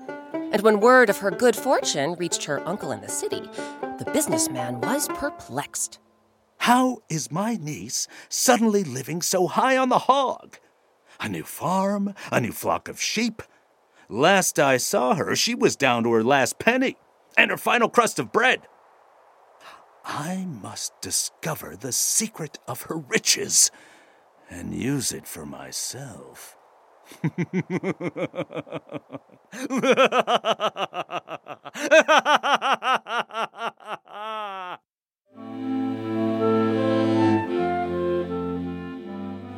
And 0.53 0.63
when 0.63 0.81
word 0.81 1.11
of 1.11 1.19
her 1.19 1.31
good 1.31 1.57
fortune 1.57 2.15
reached 2.15 2.45
her 2.45 2.67
uncle 2.67 2.93
in 2.93 3.01
the 3.01 3.09
city, 3.09 3.43
the 3.99 4.11
businessman 4.13 4.81
was 4.81 5.09
perplexed. 5.09 5.99
How 6.59 6.99
is 7.09 7.31
my 7.31 7.57
niece 7.61 8.09
suddenly 8.29 8.85
living 8.85 9.23
so 9.23 9.47
high 9.47 9.77
on 9.77 9.89
the 9.89 10.01
hog? 10.01 10.59
A 11.21 11.29
new 11.29 11.43
farm, 11.43 12.15
a 12.31 12.41
new 12.41 12.53
flock 12.53 12.89
of 12.89 13.01
sheep. 13.01 13.43
Last 14.09 14.59
I 14.59 14.77
saw 14.77 15.15
her, 15.15 15.37
she 15.37 15.55
was 15.55 15.77
down 15.77 16.05
to 16.05 16.13
her 16.13 16.25
last 16.25 16.59
penny 16.59 16.97
and 17.37 17.51
her 17.51 17.57
final 17.57 17.89
crust 17.89 18.19
of 18.19 18.33
bread. 18.33 18.63
I 20.05 20.47
must 20.47 21.01
discover 21.01 21.77
the 21.77 21.93
secret 21.93 22.59
of 22.67 22.83
her 22.83 22.97
riches 22.97 23.71
and 24.49 24.75
use 24.75 25.13
it 25.13 25.27
for 25.27 25.45
myself. 25.45 26.57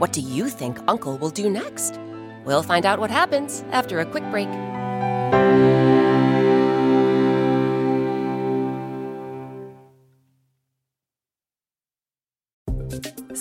What 0.00 0.14
do 0.14 0.22
you 0.22 0.48
think 0.48 0.78
Uncle 0.88 1.18
will 1.18 1.28
do 1.28 1.50
next? 1.50 2.00
We'll 2.46 2.62
find 2.62 2.86
out 2.86 2.98
what 3.00 3.10
happens 3.10 3.62
after 3.70 4.00
a 4.00 4.06
quick 4.06 4.24
break. 4.30 4.48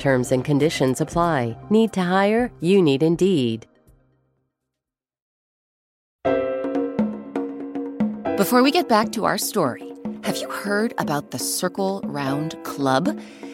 Terms 0.00 0.32
and 0.32 0.42
conditions 0.42 1.02
apply. 1.02 1.54
Need 1.68 1.92
to 1.92 2.00
hire? 2.00 2.50
You 2.60 2.80
need 2.80 3.02
Indeed. 3.02 3.66
Before 8.38 8.62
we 8.62 8.70
get 8.70 8.88
back 8.88 9.12
to 9.12 9.26
our 9.26 9.36
story, 9.36 9.92
have 10.24 10.38
you 10.38 10.48
heard 10.48 10.94
about 10.96 11.32
the 11.32 11.38
Circle 11.38 12.00
Round 12.04 12.56
Club? 12.64 13.20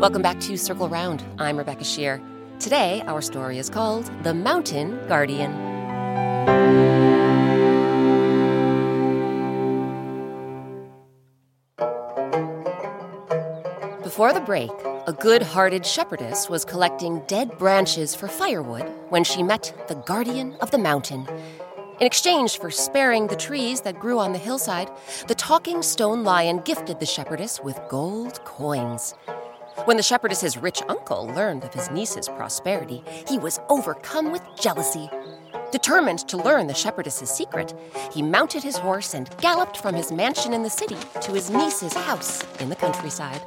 Welcome 0.00 0.20
back 0.20 0.38
to 0.40 0.58
Circle 0.58 0.90
Round. 0.90 1.24
I'm 1.38 1.56
Rebecca 1.56 1.82
Sheir. 1.82 2.20
Today, 2.60 3.02
our 3.06 3.22
story 3.22 3.56
is 3.56 3.70
called 3.70 4.04
The 4.24 4.34
Mountain 4.34 5.08
Guardian. 5.08 5.52
Before 14.02 14.34
the 14.34 14.42
break, 14.44 14.70
a 15.06 15.16
good 15.18 15.40
hearted 15.40 15.86
shepherdess 15.86 16.50
was 16.50 16.66
collecting 16.66 17.22
dead 17.26 17.56
branches 17.56 18.14
for 18.14 18.28
firewood 18.28 18.84
when 19.08 19.24
she 19.24 19.42
met 19.42 19.74
the 19.88 19.94
guardian 19.94 20.56
of 20.60 20.70
the 20.72 20.78
mountain. 20.78 21.26
In 22.00 22.06
exchange 22.06 22.58
for 22.58 22.70
sparing 22.70 23.28
the 23.28 23.36
trees 23.36 23.80
that 23.80 23.98
grew 23.98 24.18
on 24.18 24.34
the 24.34 24.38
hillside, 24.38 24.90
the 25.26 25.34
talking 25.34 25.80
stone 25.80 26.22
lion 26.22 26.60
gifted 26.66 27.00
the 27.00 27.06
shepherdess 27.06 27.62
with 27.64 27.80
gold 27.88 28.44
coins. 28.44 29.14
When 29.84 29.96
the 29.96 30.02
shepherdess's 30.02 30.56
rich 30.56 30.82
uncle 30.88 31.26
learned 31.28 31.62
of 31.64 31.74
his 31.74 31.90
niece's 31.90 32.28
prosperity, 32.28 33.04
he 33.28 33.38
was 33.38 33.60
overcome 33.68 34.32
with 34.32 34.42
jealousy. 34.60 35.08
Determined 35.70 36.20
to 36.28 36.36
learn 36.38 36.66
the 36.66 36.74
shepherdess's 36.74 37.30
secret, 37.30 37.74
he 38.12 38.22
mounted 38.22 38.62
his 38.62 38.76
horse 38.76 39.14
and 39.14 39.30
galloped 39.38 39.76
from 39.76 39.94
his 39.94 40.10
mansion 40.10 40.52
in 40.52 40.62
the 40.62 40.70
city 40.70 40.96
to 41.20 41.32
his 41.32 41.50
niece's 41.50 41.92
house 41.92 42.42
in 42.58 42.68
the 42.68 42.76
countryside. 42.76 43.42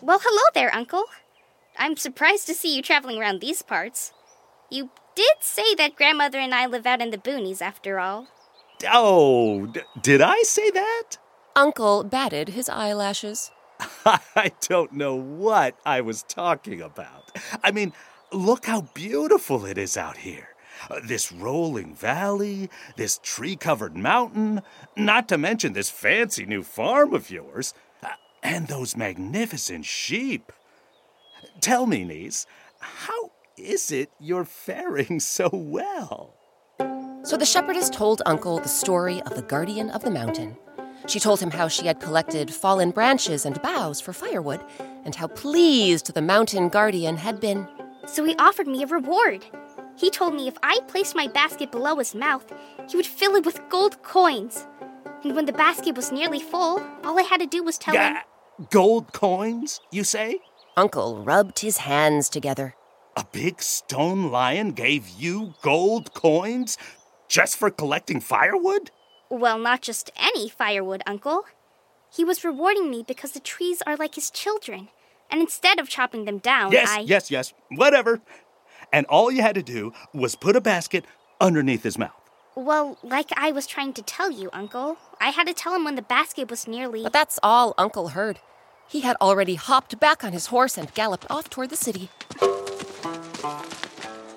Well, 0.00 0.20
hello 0.22 0.42
there, 0.54 0.74
Uncle. 0.74 1.04
I'm 1.78 1.96
surprised 1.96 2.46
to 2.46 2.54
see 2.54 2.76
you 2.76 2.82
traveling 2.82 3.18
around 3.18 3.40
these 3.40 3.62
parts. 3.62 4.12
You 4.70 4.90
did 5.14 5.38
say 5.40 5.74
that 5.76 5.96
grandmother 5.96 6.38
and 6.38 6.54
I 6.54 6.66
live 6.66 6.86
out 6.86 7.00
in 7.00 7.10
the 7.10 7.18
boonies, 7.18 7.62
after 7.62 7.98
all. 7.98 8.28
Oh, 8.90 9.66
d- 9.66 9.80
did 10.00 10.20
I 10.20 10.42
say 10.42 10.70
that? 10.70 11.16
Uncle 11.56 12.04
batted 12.04 12.50
his 12.50 12.68
eyelashes. 12.68 13.50
I 14.36 14.52
don't 14.60 14.92
know 14.92 15.14
what 15.14 15.76
I 15.84 16.00
was 16.00 16.22
talking 16.22 16.80
about. 16.80 17.36
I 17.62 17.70
mean, 17.70 17.92
look 18.32 18.66
how 18.66 18.82
beautiful 18.94 19.64
it 19.64 19.78
is 19.78 19.96
out 19.96 20.18
here. 20.18 20.48
Uh, 20.88 21.00
this 21.04 21.30
rolling 21.30 21.94
valley, 21.94 22.70
this 22.96 23.20
tree 23.22 23.56
covered 23.56 23.96
mountain, 23.96 24.62
not 24.96 25.28
to 25.28 25.36
mention 25.36 25.74
this 25.74 25.90
fancy 25.90 26.46
new 26.46 26.62
farm 26.62 27.12
of 27.12 27.30
yours, 27.30 27.74
uh, 28.02 28.08
and 28.42 28.68
those 28.68 28.96
magnificent 28.96 29.84
sheep. 29.84 30.52
Tell 31.60 31.86
me, 31.86 32.04
niece, 32.04 32.46
how 32.78 33.32
is 33.58 33.92
it 33.92 34.10
you're 34.18 34.46
faring 34.46 35.20
so 35.20 35.50
well? 35.52 36.34
So 37.22 37.36
the 37.36 37.44
shepherdess 37.44 37.90
told 37.90 38.22
Uncle 38.24 38.58
the 38.58 38.68
story 38.68 39.20
of 39.22 39.34
the 39.34 39.42
guardian 39.42 39.90
of 39.90 40.02
the 40.02 40.10
mountain. 40.10 40.56
She 41.06 41.20
told 41.20 41.40
him 41.40 41.50
how 41.50 41.68
she 41.68 41.86
had 41.86 42.00
collected 42.00 42.54
fallen 42.54 42.90
branches 42.90 43.46
and 43.46 43.60
boughs 43.62 44.00
for 44.00 44.12
firewood, 44.12 44.64
and 45.04 45.14
how 45.14 45.28
pleased 45.28 46.14
the 46.14 46.22
mountain 46.22 46.68
guardian 46.68 47.16
had 47.16 47.40
been. 47.40 47.66
So 48.06 48.24
he 48.24 48.34
offered 48.36 48.66
me 48.66 48.82
a 48.82 48.86
reward. 48.86 49.44
He 49.96 50.10
told 50.10 50.34
me 50.34 50.48
if 50.48 50.56
I 50.62 50.80
placed 50.88 51.14
my 51.14 51.26
basket 51.26 51.70
below 51.70 51.96
his 51.96 52.14
mouth, 52.14 52.52
he 52.88 52.96
would 52.96 53.06
fill 53.06 53.36
it 53.36 53.44
with 53.44 53.60
gold 53.68 54.02
coins. 54.02 54.66
And 55.22 55.36
when 55.36 55.46
the 55.46 55.52
basket 55.52 55.96
was 55.96 56.10
nearly 56.10 56.40
full, 56.40 56.82
all 57.04 57.18
I 57.18 57.22
had 57.22 57.40
to 57.40 57.46
do 57.46 57.62
was 57.62 57.76
tell 57.76 57.94
him. 57.94 58.14
Ga- 58.14 58.66
gold 58.70 59.12
coins, 59.12 59.80
you 59.90 60.04
say? 60.04 60.40
Uncle 60.76 61.22
rubbed 61.22 61.58
his 61.58 61.78
hands 61.78 62.28
together. 62.28 62.74
A 63.16 63.24
big 63.30 63.60
stone 63.62 64.30
lion 64.30 64.72
gave 64.72 65.08
you 65.08 65.54
gold 65.62 66.14
coins 66.14 66.78
just 67.28 67.56
for 67.56 67.70
collecting 67.70 68.20
firewood? 68.20 68.90
Well, 69.30 69.58
not 69.58 69.80
just 69.80 70.10
any 70.16 70.48
firewood, 70.48 71.02
Uncle. 71.06 71.44
He 72.12 72.24
was 72.24 72.44
rewarding 72.44 72.90
me 72.90 73.04
because 73.06 73.30
the 73.32 73.40
trees 73.40 73.82
are 73.86 73.96
like 73.96 74.16
his 74.16 74.30
children. 74.30 74.88
And 75.30 75.40
instead 75.40 75.78
of 75.78 75.88
chopping 75.88 76.24
them 76.24 76.38
down, 76.38 76.72
Yes, 76.72 76.90
I. 76.90 77.00
yes, 77.00 77.30
yes, 77.30 77.54
whatever. 77.70 78.20
And 78.92 79.06
all 79.06 79.30
you 79.30 79.42
had 79.42 79.54
to 79.54 79.62
do 79.62 79.92
was 80.12 80.34
put 80.34 80.56
a 80.56 80.60
basket 80.60 81.04
underneath 81.40 81.84
his 81.84 81.96
mouth. 81.96 82.10
Well, 82.56 82.98
like 83.04 83.28
I 83.36 83.52
was 83.52 83.68
trying 83.68 83.92
to 83.92 84.02
tell 84.02 84.32
you, 84.32 84.50
Uncle. 84.52 84.96
I 85.20 85.28
had 85.30 85.46
to 85.46 85.54
tell 85.54 85.72
him 85.76 85.84
when 85.84 85.94
the 85.94 86.02
basket 86.02 86.50
was 86.50 86.66
nearly. 86.66 87.04
But 87.04 87.12
that's 87.12 87.38
all 87.44 87.74
Uncle 87.78 88.08
heard. 88.08 88.40
He 88.88 89.02
had 89.02 89.16
already 89.20 89.54
hopped 89.54 90.00
back 90.00 90.24
on 90.24 90.32
his 90.32 90.46
horse 90.46 90.76
and 90.76 90.92
galloped 90.94 91.26
off 91.30 91.48
toward 91.48 91.70
the 91.70 91.76
city. 91.76 92.08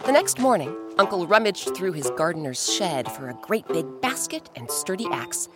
The 0.06 0.12
next 0.12 0.38
morning, 0.38 0.76
Uncle 0.98 1.26
rummaged 1.28 1.74
through 1.78 1.94
his 1.94 2.10
gardener's 2.18 2.74
shed 2.76 3.10
for 3.10 3.30
a 3.30 3.34
great 3.36 3.66
big 3.70 3.86
basket 4.02 4.50
and 4.54 4.70
sturdy 4.70 5.08
axe. 5.10 5.48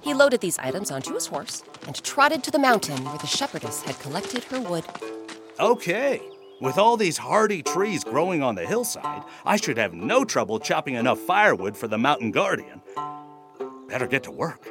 He 0.00 0.14
loaded 0.14 0.40
these 0.40 0.60
items 0.60 0.92
onto 0.92 1.12
his 1.12 1.26
horse 1.26 1.64
and 1.88 2.00
trotted 2.04 2.44
to 2.44 2.52
the 2.52 2.58
mountain 2.60 3.04
where 3.04 3.18
the 3.18 3.26
shepherdess 3.26 3.82
had 3.82 3.98
collected 3.98 4.44
her 4.44 4.60
wood. 4.60 4.84
Okay, 5.58 6.22
with 6.60 6.78
all 6.78 6.96
these 6.96 7.18
hardy 7.18 7.64
trees 7.64 8.04
growing 8.04 8.44
on 8.44 8.54
the 8.54 8.64
hillside, 8.64 9.24
I 9.44 9.56
should 9.56 9.76
have 9.76 9.92
no 9.92 10.24
trouble 10.24 10.60
chopping 10.60 10.94
enough 10.94 11.18
firewood 11.18 11.76
for 11.76 11.88
the 11.88 11.98
mountain 11.98 12.30
guardian. 12.30 12.82
Better 13.88 14.06
get 14.06 14.22
to 14.22 14.30
work. 14.30 14.68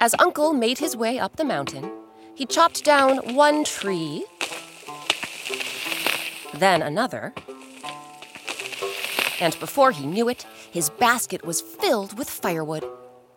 As 0.00 0.16
Uncle 0.18 0.52
made 0.54 0.78
his 0.78 0.96
way 0.96 1.20
up 1.20 1.36
the 1.36 1.44
mountain, 1.44 1.88
he 2.34 2.46
chopped 2.46 2.82
down 2.82 3.36
one 3.36 3.62
tree, 3.62 4.24
then 6.54 6.82
another, 6.82 7.32
and 9.42 9.58
before 9.58 9.90
he 9.90 10.06
knew 10.06 10.28
it, 10.28 10.46
his 10.70 10.88
basket 10.88 11.44
was 11.44 11.60
filled 11.60 12.16
with 12.16 12.30
firewood. 12.30 12.84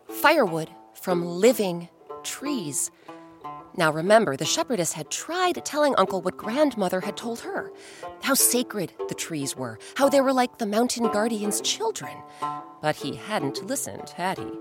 Firewood 0.08 0.70
from 0.94 1.26
living 1.26 1.88
trees. 2.22 2.92
Now 3.76 3.90
remember, 3.90 4.36
the 4.36 4.44
shepherdess 4.44 4.92
had 4.92 5.10
tried 5.10 5.64
telling 5.64 5.96
Uncle 5.96 6.22
what 6.22 6.36
grandmother 6.36 7.00
had 7.00 7.16
told 7.16 7.40
her 7.40 7.72
how 8.22 8.34
sacred 8.34 8.92
the 9.08 9.16
trees 9.16 9.56
were, 9.56 9.80
how 9.96 10.08
they 10.08 10.20
were 10.20 10.32
like 10.32 10.58
the 10.58 10.64
mountain 10.64 11.10
guardian's 11.10 11.60
children. 11.60 12.16
But 12.80 12.94
he 12.94 13.16
hadn't 13.16 13.66
listened, 13.66 14.10
had 14.10 14.38
he? 14.38 14.52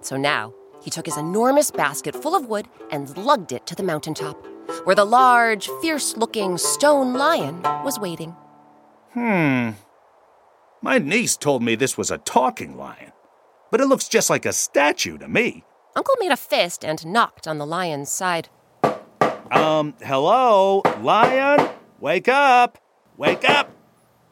So 0.00 0.16
now 0.16 0.52
he 0.82 0.90
took 0.90 1.06
his 1.06 1.16
enormous 1.16 1.70
basket 1.70 2.20
full 2.20 2.34
of 2.34 2.48
wood 2.48 2.66
and 2.90 3.16
lugged 3.16 3.52
it 3.52 3.66
to 3.66 3.76
the 3.76 3.84
mountaintop, 3.84 4.44
where 4.82 4.96
the 4.96 5.06
large, 5.06 5.68
fierce 5.80 6.16
looking 6.16 6.58
stone 6.58 7.14
lion 7.14 7.62
was 7.84 8.00
waiting. 8.00 8.34
Hmm. 9.12 9.70
My 10.84 10.98
niece 10.98 11.36
told 11.36 11.62
me 11.62 11.76
this 11.76 11.96
was 11.96 12.10
a 12.10 12.18
talking 12.18 12.76
lion, 12.76 13.12
but 13.70 13.80
it 13.80 13.86
looks 13.86 14.08
just 14.08 14.28
like 14.28 14.44
a 14.44 14.52
statue 14.52 15.16
to 15.18 15.28
me. 15.28 15.62
Uncle 15.94 16.16
made 16.18 16.32
a 16.32 16.36
fist 16.36 16.84
and 16.84 17.06
knocked 17.06 17.46
on 17.46 17.58
the 17.58 17.66
lion's 17.66 18.10
side. 18.10 18.48
Um, 19.52 19.94
hello, 20.02 20.82
lion? 21.00 21.70
Wake 22.00 22.26
up! 22.26 22.78
Wake 23.16 23.48
up! 23.48 23.70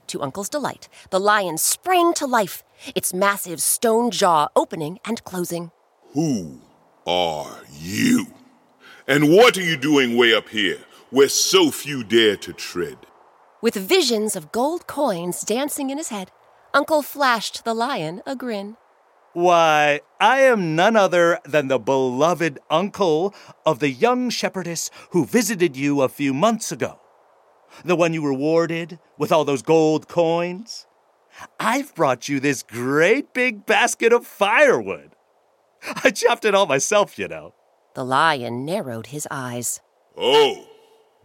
To 0.08 0.22
Uncle's 0.22 0.48
delight, 0.48 0.88
the 1.10 1.20
lion 1.20 1.56
sprang 1.56 2.14
to 2.14 2.26
life, 2.26 2.64
its 2.96 3.14
massive 3.14 3.62
stone 3.62 4.10
jaw 4.10 4.48
opening 4.56 4.98
and 5.04 5.22
closing. 5.22 5.70
Who 6.14 6.62
are 7.06 7.60
you? 7.72 8.26
And 9.06 9.30
what 9.30 9.56
are 9.56 9.62
you 9.62 9.76
doing 9.76 10.16
way 10.16 10.34
up 10.34 10.48
here, 10.48 10.78
where 11.10 11.28
so 11.28 11.70
few 11.70 12.02
dare 12.02 12.36
to 12.38 12.52
tread? 12.52 12.98
With 13.60 13.74
visions 13.74 14.34
of 14.34 14.50
gold 14.50 14.88
coins 14.88 15.42
dancing 15.42 15.90
in 15.90 15.98
his 15.98 16.08
head, 16.08 16.32
Uncle 16.72 17.02
flashed 17.02 17.64
the 17.64 17.74
lion 17.74 18.22
a 18.26 18.36
grin. 18.36 18.76
Why, 19.32 20.00
I 20.20 20.40
am 20.40 20.74
none 20.74 20.96
other 20.96 21.38
than 21.44 21.68
the 21.68 21.78
beloved 21.78 22.58
uncle 22.68 23.34
of 23.64 23.78
the 23.78 23.90
young 23.90 24.30
shepherdess 24.30 24.90
who 25.10 25.24
visited 25.24 25.76
you 25.76 26.02
a 26.02 26.08
few 26.08 26.34
months 26.34 26.72
ago. 26.72 27.00
The 27.84 27.96
one 27.96 28.12
you 28.12 28.26
rewarded 28.26 28.98
with 29.18 29.30
all 29.30 29.44
those 29.44 29.62
gold 29.62 30.08
coins. 30.08 30.86
I've 31.58 31.94
brought 31.94 32.28
you 32.28 32.40
this 32.40 32.62
great 32.62 33.32
big 33.32 33.66
basket 33.66 34.12
of 34.12 34.26
firewood. 34.26 35.14
I 36.04 36.10
chopped 36.10 36.44
it 36.44 36.54
all 36.54 36.66
myself, 36.66 37.18
you 37.18 37.28
know. 37.28 37.54
The 37.94 38.04
lion 38.04 38.64
narrowed 38.64 39.08
his 39.08 39.26
eyes. 39.30 39.80
Oh, 40.16 40.68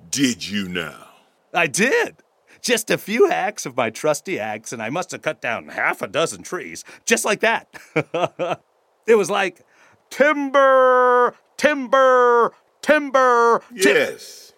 did 0.10 0.48
you 0.48 0.68
now? 0.70 1.10
I 1.54 1.68
did. 1.68 2.18
Just 2.66 2.90
a 2.90 2.98
few 2.98 3.30
hacks 3.30 3.68
of 3.68 3.78
my 3.78 3.92
trusty 3.92 4.40
axe, 4.40 4.74
and 4.74 4.82
I 4.82 4.90
must 4.90 5.12
have 5.12 5.22
cut 5.22 5.40
down 5.40 5.68
half 5.68 6.02
a 6.02 6.08
dozen 6.08 6.42
trees, 6.42 6.84
just 7.06 7.24
like 7.24 7.42
that. 7.42 7.68
it 9.06 9.14
was 9.14 9.30
like 9.30 9.62
timber, 10.10 11.36
timber, 11.58 12.54
timber. 12.82 13.62
ti- 13.70 13.82
Yes. 13.90 14.54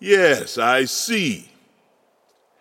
Yes, 0.00 0.58
I 0.58 0.84
see. 0.84 1.52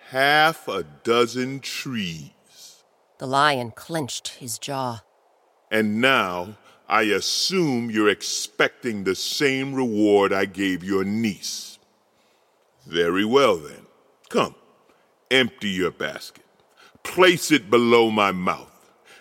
Half 0.09 0.67
a 0.67 0.83
dozen 0.83 1.59
trees. 1.59 2.83
The 3.17 3.25
lion 3.25 3.71
clenched 3.71 4.27
his 4.27 4.59
jaw. 4.59 5.01
And 5.71 5.99
now 5.99 6.55
I 6.87 7.01
assume 7.01 7.89
you're 7.89 8.09
expecting 8.09 9.05
the 9.05 9.15
same 9.15 9.73
reward 9.73 10.31
I 10.31 10.45
gave 10.45 10.83
your 10.83 11.03
niece. 11.03 11.79
Very 12.85 13.25
well 13.25 13.57
then. 13.57 13.87
Come, 14.29 14.53
empty 15.31 15.69
your 15.69 15.91
basket. 15.91 16.43
Place 17.03 17.51
it 17.51 17.69
below 17.69 18.09
my 18.11 18.31
mouth, 18.31 18.71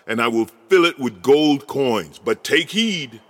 and 0.05 0.21
I 0.21 0.27
will 0.27 0.49
fill 0.69 0.85
it 0.85 0.99
with 0.99 1.21
gold 1.21 1.67
coins. 1.67 2.19
But 2.19 2.43
take 2.43 2.71
heed. 2.71 3.21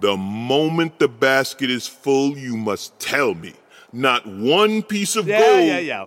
The 0.00 0.16
moment 0.16 0.98
the 0.98 1.08
basket 1.08 1.68
is 1.70 1.86
full, 1.86 2.38
you 2.38 2.56
must 2.56 2.98
tell 2.98 3.34
me. 3.34 3.52
Not 3.92 4.26
one 4.26 4.82
piece 4.82 5.14
of 5.16 5.26
Yeah, 5.26 5.40
gold. 5.40 5.58
yeah, 5.58 5.64
yeah. 5.66 5.78
Yeah. 5.80 6.04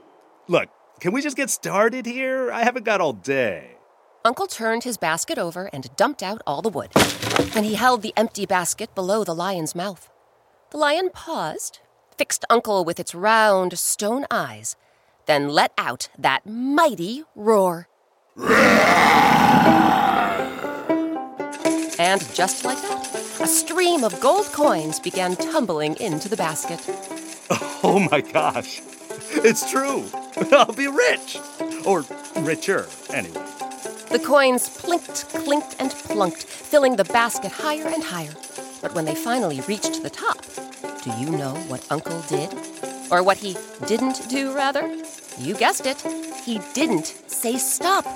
Look, 0.47 0.69
can 0.99 1.11
we 1.13 1.21
just 1.21 1.37
get 1.37 1.49
started 1.49 2.05
here? 2.05 2.51
I 2.51 2.63
haven't 2.63 2.85
got 2.85 3.01
all 3.01 3.13
day. 3.13 3.77
Uncle 4.25 4.47
turned 4.47 4.83
his 4.83 4.97
basket 4.97 5.37
over 5.37 5.69
and 5.73 5.93
dumped 5.95 6.23
out 6.23 6.41
all 6.47 6.61
the 6.61 6.69
wood. 6.69 6.91
Then 7.53 7.65
he 7.65 7.75
held 7.75 8.01
the 8.01 8.13
empty 8.15 8.45
basket 8.45 8.95
below 8.95 9.23
the 9.23 9.35
lion's 9.35 9.75
mouth. 9.75 10.09
The 10.71 10.77
lion 10.77 11.09
paused, 11.13 11.79
fixed 12.17 12.45
Uncle 12.49 12.83
with 12.85 12.99
its 12.99 13.13
round 13.13 13.77
stone 13.77 14.25
eyes, 14.31 14.75
then 15.25 15.49
let 15.49 15.71
out 15.77 16.09
that 16.17 16.45
mighty 16.45 17.23
roar. 17.35 17.87
And 21.99 22.21
just 22.33 22.65
like 22.65 22.81
that, 22.81 23.39
a 23.41 23.47
stream 23.47 24.03
of 24.03 24.19
gold 24.19 24.45
coins 24.47 24.99
began 24.99 25.35
tumbling 25.35 25.95
into 25.99 26.29
the 26.29 26.37
basket. 26.37 26.79
Oh 27.85 27.99
my 28.09 28.21
gosh. 28.21 28.81
It's 29.31 29.69
true. 29.69 30.05
I'll 30.53 30.71
be 30.71 30.87
rich. 30.87 31.37
Or 31.85 32.05
richer, 32.37 32.87
anyway. 33.09 33.43
The 34.09 34.21
coins 34.23 34.69
plinked, 34.69 35.25
clinked, 35.43 35.75
and 35.79 35.91
plunked, 35.91 36.43
filling 36.43 36.95
the 36.95 37.03
basket 37.03 37.51
higher 37.51 37.87
and 37.87 38.01
higher. 38.01 38.33
But 38.81 38.95
when 38.95 39.03
they 39.03 39.15
finally 39.15 39.59
reached 39.67 40.01
the 40.01 40.09
top, 40.09 40.37
do 41.03 41.11
you 41.19 41.29
know 41.31 41.55
what 41.67 41.85
Uncle 41.91 42.21
did? 42.21 42.51
Or 43.13 43.21
what 43.21 43.37
he 43.37 43.55
didn't 43.85 44.27
do, 44.27 44.55
rather? 44.55 44.91
You 45.37 45.53
guessed 45.53 45.85
it. 45.85 46.01
He 46.43 46.59
didn't 46.73 47.05
say 47.27 47.57
stop. 47.57 48.07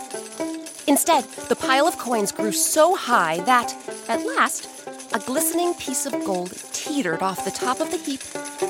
Instead, 0.87 1.23
the 1.49 1.55
pile 1.55 1.87
of 1.87 1.99
coins 1.99 2.31
grew 2.31 2.51
so 2.51 2.95
high 2.95 3.39
that, 3.41 3.75
at 4.09 4.25
last, 4.25 4.67
a 5.13 5.19
glistening 5.19 5.75
piece 5.75 6.07
of 6.07 6.13
gold 6.25 6.51
teetered 6.73 7.21
off 7.21 7.45
the 7.45 7.51
top 7.51 7.79
of 7.79 7.91
the 7.91 7.97
heap 7.97 8.21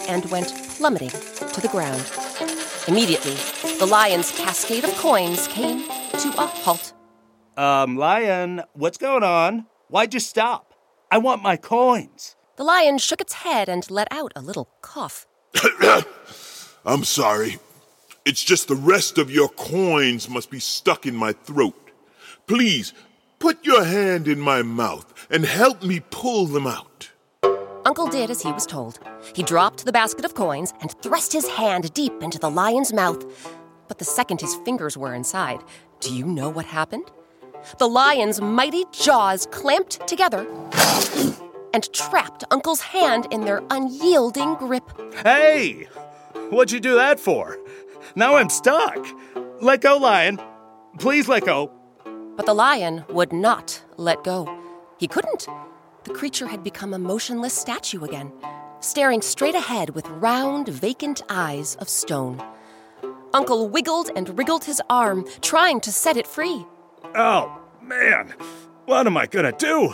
and 0.10 0.30
went 0.30 0.54
plummeting 0.78 1.12
to 1.12 1.62
the 1.62 1.70
ground. 1.70 2.04
Immediately, 2.90 3.36
the 3.80 3.86
lion's 3.86 4.38
cascade 4.38 4.84
of 4.84 4.94
coins 4.96 5.48
came 5.48 5.84
to 5.84 6.28
a 6.38 6.46
halt. 6.46 6.92
Um, 7.56 7.96
Lion, 7.96 8.63
what's 8.74 8.98
going 8.98 9.24
on? 9.24 9.66
Why'd 9.88 10.13
you 10.13 10.20
stop? 10.20 10.74
I 11.10 11.20
want 11.20 11.42
my 11.42 11.56
coins. 11.56 12.36
The 12.58 12.66
lion 12.66 12.98
shook 12.98 13.22
its 13.22 13.32
head 13.32 13.70
and 13.70 13.90
let 13.90 14.10
out 14.12 14.34
a 14.36 14.42
little 14.42 14.70
cough. 14.82 15.26
I'm 16.86 17.04
sorry. 17.04 17.60
It's 18.26 18.43
just 18.43 18.67
the 18.67 18.76
rest 18.76 19.17
of 19.17 19.32
your 19.32 19.50
coins 19.50 20.30
must 20.30 20.50
be 20.50 20.60
stuck 20.60 21.06
in 21.06 21.15
my 21.15 21.34
throat. 21.34 21.76
Please, 22.46 22.93
put 23.39 23.65
your 23.65 23.84
hand 23.84 24.28
in 24.28 24.39
my 24.39 24.62
mouth 24.62 25.13
and 25.30 25.46
help 25.46 25.84
me 25.84 26.02
pull 26.10 26.46
them 26.46 26.67
out. 26.67 27.10
Uncle 27.86 28.08
did 28.08 28.30
as 28.30 28.41
he 28.41 28.52
was 28.52 28.65
told. 28.65 29.00
He 29.34 29.43
dropped 29.43 29.86
the 29.86 29.93
basket 29.93 30.26
of 30.26 30.36
coins 30.36 30.74
and 30.82 30.91
thrust 31.02 31.32
his 31.32 31.48
hand 31.48 31.93
deep 31.93 32.22
into 32.22 32.38
the 32.38 32.50
lion's 32.50 32.91
mouth. 32.91 33.26
But 33.88 33.98
the 33.98 34.06
second 34.06 34.41
his 34.41 34.56
fingers 34.65 34.98
were 34.98 35.13
inside, 35.13 35.63
do 36.02 36.13
you 36.13 36.26
know 36.26 36.50
what 36.50 36.65
happened? 36.65 37.10
The 37.80 37.88
lion's 37.88 38.41
mighty 38.41 38.84
jaws 38.91 39.48
clamped 39.52 40.06
together 40.08 40.46
and 41.78 41.94
trapped 41.94 42.44
Uncle's 42.50 42.82
hand 42.82 43.28
in 43.30 43.42
their 43.42 43.62
unyielding 43.70 44.56
grip. 44.56 44.84
Hey! 45.24 45.88
What'd 46.50 46.72
you 46.72 46.80
do 46.80 46.96
that 46.96 47.20
for? 47.20 47.56
Now 48.16 48.38
I'm 48.38 48.50
stuck. 48.50 49.06
Let 49.62 49.82
go, 49.82 49.98
Lion. 49.98 50.42
Please 50.98 51.28
let 51.28 51.46
go. 51.46 51.72
But 52.36 52.48
the 52.48 52.56
lion 52.56 53.06
would 53.10 53.32
not 53.32 53.84
let 53.96 54.24
go. 54.24 54.50
He 54.98 55.08
couldn't. 55.08 55.48
The 56.06 56.16
creature 56.16 56.48
had 56.48 56.63
become 56.63 56.96
a 56.96 56.98
motionless 56.98 57.54
statue 57.54 58.04
again, 58.04 58.32
staring 58.80 59.22
straight 59.22 59.54
ahead 59.54 59.92
with 59.92 60.08
round, 60.08 60.70
vacant 60.70 61.22
eyes 61.30 61.76
of 61.76 61.90
stone. 61.90 62.44
Uncle 63.36 63.70
wiggled 63.70 64.10
and 64.16 64.36
wriggled 64.36 64.63
his 64.63 64.82
arm, 64.90 65.28
trying 65.42 65.80
to 65.82 65.92
set 65.92 66.18
it 66.18 66.26
free. 66.26 66.66
Oh, 67.13 67.62
man. 67.84 68.34
What 68.86 69.06
am 69.06 69.16
I 69.16 69.28
gonna 69.28 69.52
do? 69.52 69.94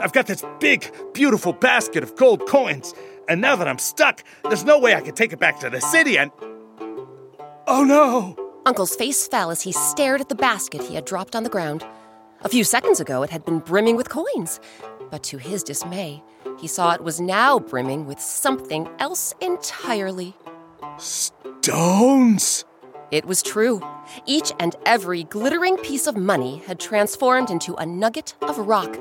I've 0.00 0.12
got 0.12 0.26
this 0.26 0.44
big, 0.60 0.90
beautiful 1.12 1.52
basket 1.52 2.02
of 2.02 2.16
gold 2.16 2.46
coins, 2.46 2.94
And 3.28 3.40
now 3.40 3.56
that 3.56 3.68
I'm 3.68 3.78
stuck, 3.78 4.24
there's 4.44 4.64
no 4.64 4.78
way 4.78 4.94
I 4.94 5.00
can 5.00 5.14
take 5.14 5.32
it 5.32 5.38
back 5.38 5.60
to 5.60 5.70
the 5.70 5.80
city 5.80 6.18
and. 6.18 6.30
Oh 7.66 7.84
no! 7.84 8.36
Uncle's 8.66 8.94
face 8.94 9.28
fell 9.28 9.50
as 9.50 9.62
he 9.62 9.72
stared 9.72 10.20
at 10.20 10.28
the 10.28 10.34
basket 10.34 10.82
he 10.82 10.94
had 10.94 11.04
dropped 11.04 11.36
on 11.36 11.42
the 11.42 11.50
ground. 11.50 11.84
A 12.42 12.48
few 12.48 12.64
seconds 12.64 13.00
ago, 13.00 13.22
it 13.22 13.30
had 13.30 13.44
been 13.44 13.60
brimming 13.60 13.96
with 13.96 14.08
coins. 14.08 14.60
But 15.10 15.22
to 15.24 15.38
his 15.38 15.62
dismay, 15.62 16.22
he 16.58 16.66
saw 16.66 16.92
it 16.92 17.04
was 17.04 17.20
now 17.20 17.58
brimming 17.58 18.06
with 18.06 18.20
something 18.20 18.88
else 18.98 19.34
entirely. 19.40 20.34
Stones! 20.98 22.64
It 23.12 23.26
was 23.26 23.42
true. 23.42 23.82
Each 24.26 24.52
and 24.58 24.74
every 24.86 25.24
glittering 25.24 25.76
piece 25.76 26.06
of 26.06 26.16
money 26.16 26.62
had 26.66 26.80
transformed 26.80 27.50
into 27.50 27.74
a 27.74 27.84
nugget 27.84 28.34
of 28.40 28.58
rock, 28.58 28.98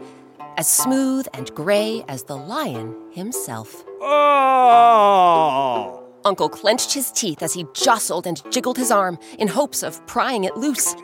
as 0.62 0.70
smooth 0.70 1.28
and 1.34 1.52
gray 1.56 2.06
as 2.08 2.22
the 2.26 2.38
lion 2.38 2.96
himself. 3.12 3.84
Oh! 4.00 6.04
Uncle 6.24 6.50
clenched 6.50 6.94
his 6.94 7.12
teeth 7.12 7.42
as 7.42 7.52
he 7.52 7.66
jostled 7.74 8.28
and 8.28 8.44
jiggled 8.52 8.78
his 8.78 8.92
arm 8.92 9.18
in 9.40 9.48
hopes 9.48 9.82
of 9.82 10.06
prying 10.06 10.44
it 10.44 10.56
loose. 10.56 10.96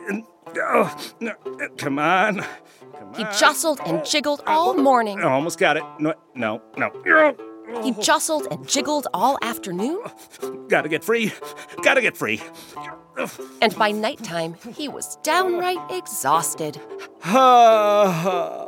Oh, 0.56 0.96
no, 1.18 1.32
come 1.76 1.98
on. 1.98 2.44
Come 2.96 3.14
He 3.16 3.24
jostled 3.36 3.80
and 3.84 4.04
jiggled 4.04 4.42
oh. 4.46 4.52
all 4.52 4.74
morning. 4.74 5.18
I 5.18 5.24
almost 5.24 5.58
got 5.58 5.76
it. 5.76 5.82
No, 5.98 6.14
no, 6.36 6.62
no. 6.76 6.92
He 7.82 7.90
jostled 8.00 8.46
and 8.52 8.64
jiggled 8.68 9.08
all 9.12 9.40
afternoon, 9.42 10.04
Gotta 10.68 10.88
get 10.88 11.02
free. 11.02 11.32
Gotta 11.82 12.00
get 12.00 12.16
free. 12.16 12.40
and 13.60 13.76
by 13.76 13.90
nighttime, 13.90 14.54
he 14.76 14.86
was 14.86 15.16
downright 15.24 15.80
exhausted. 15.90 16.80
Ah. 17.24 18.67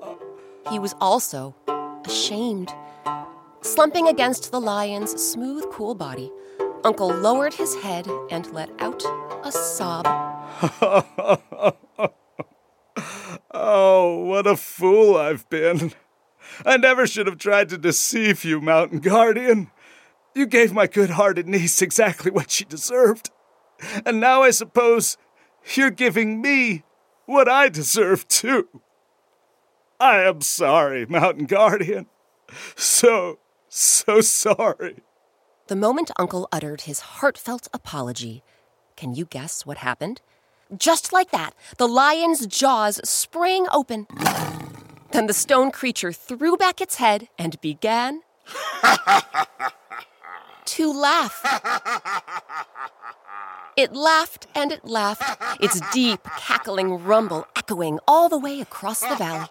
He 0.68 0.79
was 0.79 0.94
also 1.01 1.55
ashamed. 2.05 2.73
Slumping 3.62 4.09
against 4.09 4.51
the 4.51 4.61
lion's 4.61 5.12
smooth, 5.12 5.64
cool 5.70 5.94
body, 5.94 6.31
Uncle 6.85 7.09
lowered 7.09 7.55
his 7.55 7.75
head 7.77 8.09
and 8.31 8.51
let 8.53 8.70
out 8.79 9.03
a 9.44 9.53
sob. 9.53 10.07
oh, 13.53 14.25
what 14.25 14.46
a 14.46 14.57
fool 14.57 15.16
I've 15.16 15.49
been. 15.51 15.92
I 16.64 16.77
never 16.77 17.07
should 17.07 17.27
have 17.27 17.38
tried 17.38 17.68
to 17.70 17.79
deceive 17.79 18.44
you, 18.44 18.61
Mountain 18.61 19.01
Guardian. 19.01 19.70
You 20.35 20.46
gave 20.46 20.73
my 20.73 20.87
good 20.87 21.11
hearted 21.11 21.49
niece 21.49 21.83
exactly 21.83 22.31
what 22.31 22.51
she 22.51 22.64
deserved. 22.64 23.31
And 24.05 24.20
now 24.20 24.42
I 24.42 24.51
suppose 24.51 25.16
you're 25.75 25.90
giving 25.90 26.40
me 26.40 26.85
what 27.27 27.49
I 27.49 27.68
deserve 27.68 28.27
too. 28.29 28.68
I 30.01 30.23
am 30.23 30.41
sorry, 30.41 31.05
Mountain 31.05 31.45
Guardian. 31.45 32.07
So, 32.75 33.39
so 33.69 34.23
sorry. 34.23 35.03
The 35.67 35.77
moment 35.77 36.11
Uncle 36.19 36.49
uttered 36.51 36.81
his 36.83 37.01
heartfelt 37.01 37.69
apology, 37.75 38.43
can 38.97 39.15
you 39.15 39.27
guess 39.27 39.67
what 39.67 39.77
happened? 39.79 40.23
Just 40.77 41.13
like 41.13 41.31
that, 41.33 41.55
the 41.77 41.87
lion's 41.87 42.47
jaws 42.47 43.01
sprang 43.09 43.67
open. 43.71 44.07
Then 45.13 45.27
the 45.27 45.35
stone 45.35 45.71
creature 45.71 46.13
threw 46.13 46.57
back 46.57 46.81
its 46.81 46.95
head 46.95 47.29
and 47.39 47.61
began 47.61 48.23
to 50.65 50.93
laugh. 50.93 51.45
It 53.77 53.93
laughed 53.93 54.47
and 54.55 54.73
it 54.73 54.85
laughed, 54.85 55.41
its 55.61 55.81
deep, 55.93 56.21
cackling 56.39 57.05
rumble 57.05 57.47
echoing 57.55 57.99
all 58.09 58.29
the 58.29 58.39
way 58.39 58.61
across 58.61 59.01
the 59.01 59.17
valley. 59.17 59.49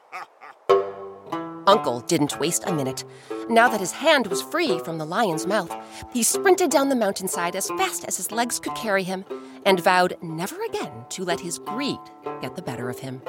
Uncle 1.69 1.99
didn't 1.99 2.39
waste 2.39 2.63
a 2.65 2.73
minute. 2.73 3.05
Now 3.47 3.69
that 3.69 3.79
his 3.79 3.91
hand 3.91 4.25
was 4.25 4.41
free 4.41 4.79
from 4.79 4.97
the 4.97 5.05
lion's 5.05 5.45
mouth, 5.45 5.71
he 6.11 6.23
sprinted 6.23 6.71
down 6.71 6.89
the 6.89 6.95
mountainside 6.95 7.55
as 7.55 7.67
fast 7.67 8.05
as 8.05 8.17
his 8.17 8.31
legs 8.31 8.59
could 8.59 8.73
carry 8.73 9.03
him 9.03 9.23
and 9.67 9.79
vowed 9.79 10.17
never 10.23 10.55
again 10.63 11.05
to 11.09 11.23
let 11.23 11.39
his 11.39 11.59
greed 11.59 11.99
get 12.41 12.55
the 12.55 12.63
better 12.63 12.89
of 12.89 12.97
him. 12.97 13.21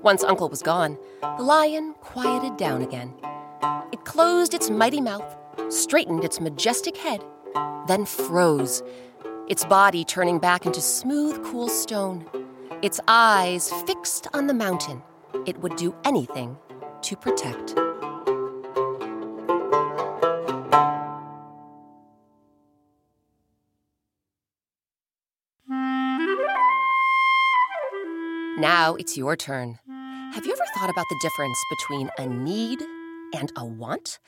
Once 0.00 0.22
Uncle 0.22 0.48
was 0.48 0.62
gone, 0.62 0.96
the 1.38 1.42
lion 1.42 1.94
quieted 1.94 2.56
down 2.56 2.82
again. 2.82 3.12
It 3.90 4.04
closed 4.04 4.54
its 4.54 4.70
mighty 4.70 5.00
mouth, 5.00 5.36
straightened 5.68 6.22
its 6.22 6.40
majestic 6.40 6.96
head, 6.96 7.24
then 7.88 8.04
froze, 8.04 8.80
its 9.48 9.64
body 9.64 10.04
turning 10.04 10.38
back 10.38 10.66
into 10.66 10.80
smooth, 10.80 11.44
cool 11.44 11.68
stone, 11.68 12.26
its 12.80 13.00
eyes 13.08 13.72
fixed 13.88 14.28
on 14.32 14.46
the 14.46 14.54
mountain 14.54 15.02
it 15.46 15.58
would 15.58 15.74
do 15.74 15.94
anything 16.04 16.56
to 17.06 17.16
protect. 17.16 17.74
Now 28.58 28.96
it's 28.96 29.16
your 29.16 29.36
turn. 29.36 29.78
Have 30.32 30.44
you 30.44 30.52
ever 30.52 30.64
thought 30.74 30.90
about 30.90 31.04
the 31.08 31.18
difference 31.22 31.58
between 31.70 32.10
a 32.18 32.26
need 32.26 32.82
and 33.34 33.52
a 33.56 33.64
want? 33.64 34.18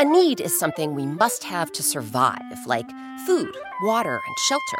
A 0.00 0.04
need 0.04 0.40
is 0.40 0.58
something 0.58 0.94
we 0.94 1.06
must 1.06 1.44
have 1.44 1.70
to 1.72 1.82
survive, 1.82 2.66
like 2.66 2.90
food, 3.24 3.56
water, 3.82 4.20
and 4.26 4.38
shelter. 4.48 4.78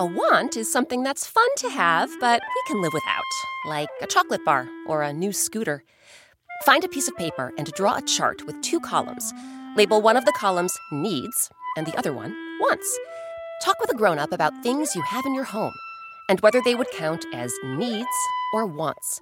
A 0.00 0.06
want 0.06 0.56
is 0.56 0.70
something 0.70 1.02
that's 1.02 1.26
fun 1.26 1.48
to 1.58 1.70
have, 1.70 2.10
but 2.20 2.42
we 2.42 2.62
can 2.66 2.82
live 2.82 2.92
without, 2.92 3.22
like 3.64 3.88
a 4.02 4.06
chocolate 4.06 4.44
bar 4.44 4.68
or 4.86 5.02
a 5.02 5.12
new 5.12 5.32
scooter. 5.32 5.82
Find 6.64 6.82
a 6.82 6.88
piece 6.88 7.08
of 7.08 7.16
paper 7.16 7.52
and 7.58 7.70
draw 7.72 7.96
a 7.96 8.02
chart 8.02 8.46
with 8.46 8.62
two 8.62 8.80
columns. 8.80 9.34
Label 9.76 10.00
one 10.00 10.16
of 10.16 10.24
the 10.24 10.32
columns 10.32 10.74
needs 10.90 11.50
and 11.76 11.86
the 11.86 11.94
other 11.94 12.14
one 12.14 12.30
wants. 12.58 12.98
Talk 13.62 13.78
with 13.80 13.92
a 13.92 13.94
grown 13.94 14.18
up 14.18 14.32
about 14.32 14.62
things 14.62 14.94
you 14.94 15.02
have 15.02 15.26
in 15.26 15.34
your 15.34 15.44
home 15.44 15.74
and 16.30 16.40
whether 16.40 16.62
they 16.62 16.74
would 16.74 16.90
count 16.90 17.26
as 17.34 17.52
needs 17.62 18.08
or 18.54 18.64
wants. 18.64 19.20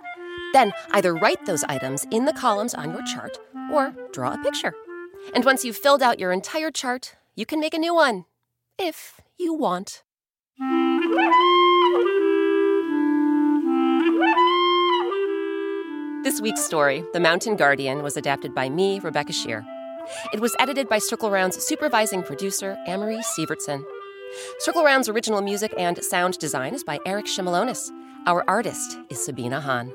Then 0.52 0.72
either 0.92 1.16
write 1.16 1.44
those 1.44 1.64
items 1.64 2.06
in 2.12 2.26
the 2.26 2.32
columns 2.32 2.74
on 2.74 2.92
your 2.92 3.02
chart 3.02 3.36
or 3.72 3.92
draw 4.12 4.34
a 4.34 4.42
picture. 4.44 4.74
And 5.34 5.44
once 5.44 5.64
you've 5.64 5.76
filled 5.76 6.02
out 6.02 6.20
your 6.20 6.30
entire 6.30 6.70
chart, 6.70 7.16
you 7.34 7.44
can 7.44 7.58
make 7.58 7.74
a 7.74 7.78
new 7.78 7.94
one 7.94 8.26
if 8.78 9.20
you 9.36 9.52
want. 9.52 10.04
This 16.22 16.40
week's 16.40 16.64
story, 16.64 17.04
The 17.12 17.18
Mountain 17.18 17.56
Guardian, 17.56 18.04
was 18.04 18.16
adapted 18.16 18.54
by 18.54 18.68
me, 18.68 19.00
Rebecca 19.00 19.32
Sheir. 19.32 19.66
It 20.32 20.38
was 20.38 20.54
edited 20.60 20.88
by 20.88 20.98
Circle 20.98 21.32
Round's 21.32 21.60
supervising 21.60 22.22
producer, 22.22 22.78
Amory 22.86 23.16
Sievertson. 23.16 23.84
Circle 24.60 24.84
Round's 24.84 25.08
original 25.08 25.42
music 25.42 25.74
and 25.76 25.98
sound 26.04 26.38
design 26.38 26.74
is 26.74 26.84
by 26.84 27.00
Eric 27.04 27.26
Shimelonis. 27.26 27.90
Our 28.26 28.48
artist 28.48 29.00
is 29.10 29.24
Sabina 29.24 29.60
Hahn. 29.60 29.92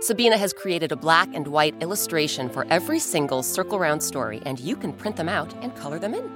Sabina 0.00 0.38
has 0.38 0.54
created 0.54 0.92
a 0.92 0.96
black 0.96 1.28
and 1.34 1.46
white 1.48 1.74
illustration 1.82 2.48
for 2.48 2.66
every 2.70 2.98
single 2.98 3.42
Circle 3.42 3.78
Round 3.78 4.02
story, 4.02 4.40
and 4.46 4.58
you 4.58 4.76
can 4.76 4.94
print 4.94 5.16
them 5.16 5.28
out 5.28 5.52
and 5.62 5.76
color 5.76 5.98
them 5.98 6.14
in. 6.14 6.30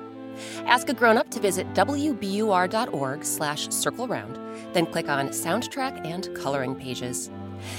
Ask 0.66 0.90
a 0.90 0.94
grown-up 0.94 1.30
to 1.30 1.40
visit 1.40 1.66
wbur.org 1.72 3.24
slash 3.24 3.70
circle 3.70 4.06
round, 4.06 4.38
then 4.74 4.84
click 4.84 5.08
on 5.08 5.30
Soundtrack 5.30 6.06
and 6.06 6.28
Coloring 6.34 6.74
pages. 6.74 7.30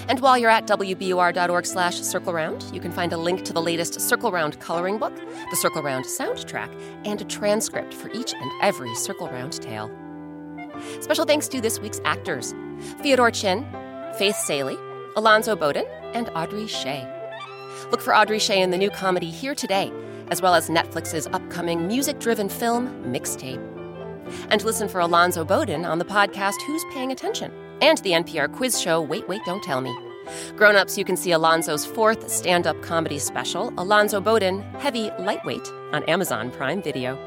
And 0.08 0.20
while 0.20 0.38
you're 0.38 0.50
at 0.50 0.68
wbur.org 0.68 1.66
slash 1.66 2.02
circle 2.02 2.34
round, 2.34 2.64
you 2.74 2.80
can 2.80 2.92
find 2.92 3.14
a 3.14 3.18
link 3.18 3.44
to 3.46 3.54
the 3.54 3.62
latest 3.62 4.00
Circle 4.02 4.32
Round 4.32 4.60
coloring 4.60 4.98
book, 4.98 5.16
the 5.50 5.56
Circle 5.56 5.82
Round 5.82 6.06
soundtrack, 6.06 6.74
and 7.06 7.22
a 7.22 7.26
transcript 7.26 7.94
for 7.94 8.10
each 8.12 8.34
and 8.34 8.52
every 8.62 8.94
Circle 8.96 9.30
Round 9.30 9.54
tale. 9.54 9.92
Special 11.02 11.26
thanks 11.26 11.48
to 11.50 11.62
this 11.62 11.80
week's 11.80 12.02
actors 12.06 12.54
Theodore 13.02 13.32
Chin, 13.32 13.66
Faith 14.18 14.38
Saley, 14.38 14.78
Alonzo 15.16 15.56
Bodden, 15.56 15.86
and 16.14 16.30
Audrey 16.36 16.64
Hsieh. 16.64 17.92
Look 17.92 18.02
for 18.02 18.16
Audrey 18.16 18.38
Hsieh 18.38 18.62
in 18.62 18.72
the 18.72 18.78
new 18.78 18.90
comedy 18.90 19.30
Here 19.30 19.56
Today, 19.56 19.92
as 20.30 20.42
well 20.42 20.56
as 20.56 20.70
Netflix's 20.70 21.28
upcoming 21.28 21.88
music 21.88 22.20
driven 22.20 22.50
film 22.50 22.88
Mixtape. 23.04 23.66
And 24.50 24.64
listen 24.64 24.88
for 24.88 25.02
Alonzo 25.02 25.44
Bodden 25.44 25.86
on 25.86 25.98
the 25.98 26.06
podcast 26.06 26.62
Who's 26.68 26.84
Paying 26.94 27.12
Attention 27.12 27.52
and 27.82 27.98
the 28.00 28.12
NPR 28.12 28.52
quiz 28.52 28.80
show 28.80 29.02
Wait, 29.02 29.28
Wait, 29.28 29.42
Don't 29.46 29.64
Tell 29.64 29.82
Me. 29.82 29.96
Grown 30.56 30.76
ups, 30.76 30.98
you 30.98 31.06
can 31.06 31.18
see 31.18 31.32
Alonzo's 31.32 31.86
fourth 31.86 32.30
stand 32.30 32.68
up 32.68 32.82
comedy 32.82 33.20
special, 33.20 33.74
Alonzo 33.78 34.22
Bodden 34.22 34.62
Heavy 34.80 35.12
Lightweight, 35.20 35.68
on 35.92 36.04
Amazon 36.04 36.52
Prime 36.52 36.82
Video. 36.82 37.18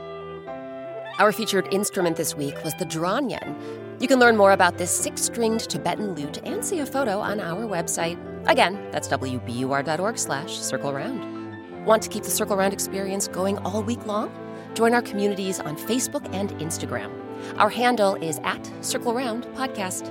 Our 1.18 1.32
featured 1.32 1.68
instrument 1.72 2.16
this 2.16 2.34
week 2.34 2.62
was 2.64 2.74
the 2.74 2.86
dranyen. 2.86 3.56
You 4.00 4.08
can 4.08 4.18
learn 4.18 4.36
more 4.36 4.52
about 4.52 4.78
this 4.78 4.90
six 4.90 5.22
stringed 5.22 5.68
Tibetan 5.68 6.14
lute 6.14 6.40
and 6.44 6.64
see 6.64 6.80
a 6.80 6.86
photo 6.86 7.18
on 7.20 7.40
our 7.40 7.64
website. 7.66 8.18
Again, 8.48 8.88
that's 8.90 9.08
wbur.org 9.08 10.18
slash 10.18 10.58
circle 10.58 10.92
round. 10.92 11.86
Want 11.86 12.02
to 12.02 12.08
keep 12.08 12.22
the 12.22 12.30
Circle 12.30 12.56
Round 12.56 12.72
experience 12.72 13.26
going 13.26 13.58
all 13.58 13.82
week 13.82 14.06
long? 14.06 14.30
Join 14.74 14.94
our 14.94 15.02
communities 15.02 15.58
on 15.58 15.76
Facebook 15.76 16.32
and 16.32 16.50
Instagram. 16.60 17.10
Our 17.58 17.68
handle 17.68 18.14
is 18.14 18.38
at 18.44 18.70
Circle 18.82 19.14
Round 19.14 19.44
Podcast. 19.48 20.06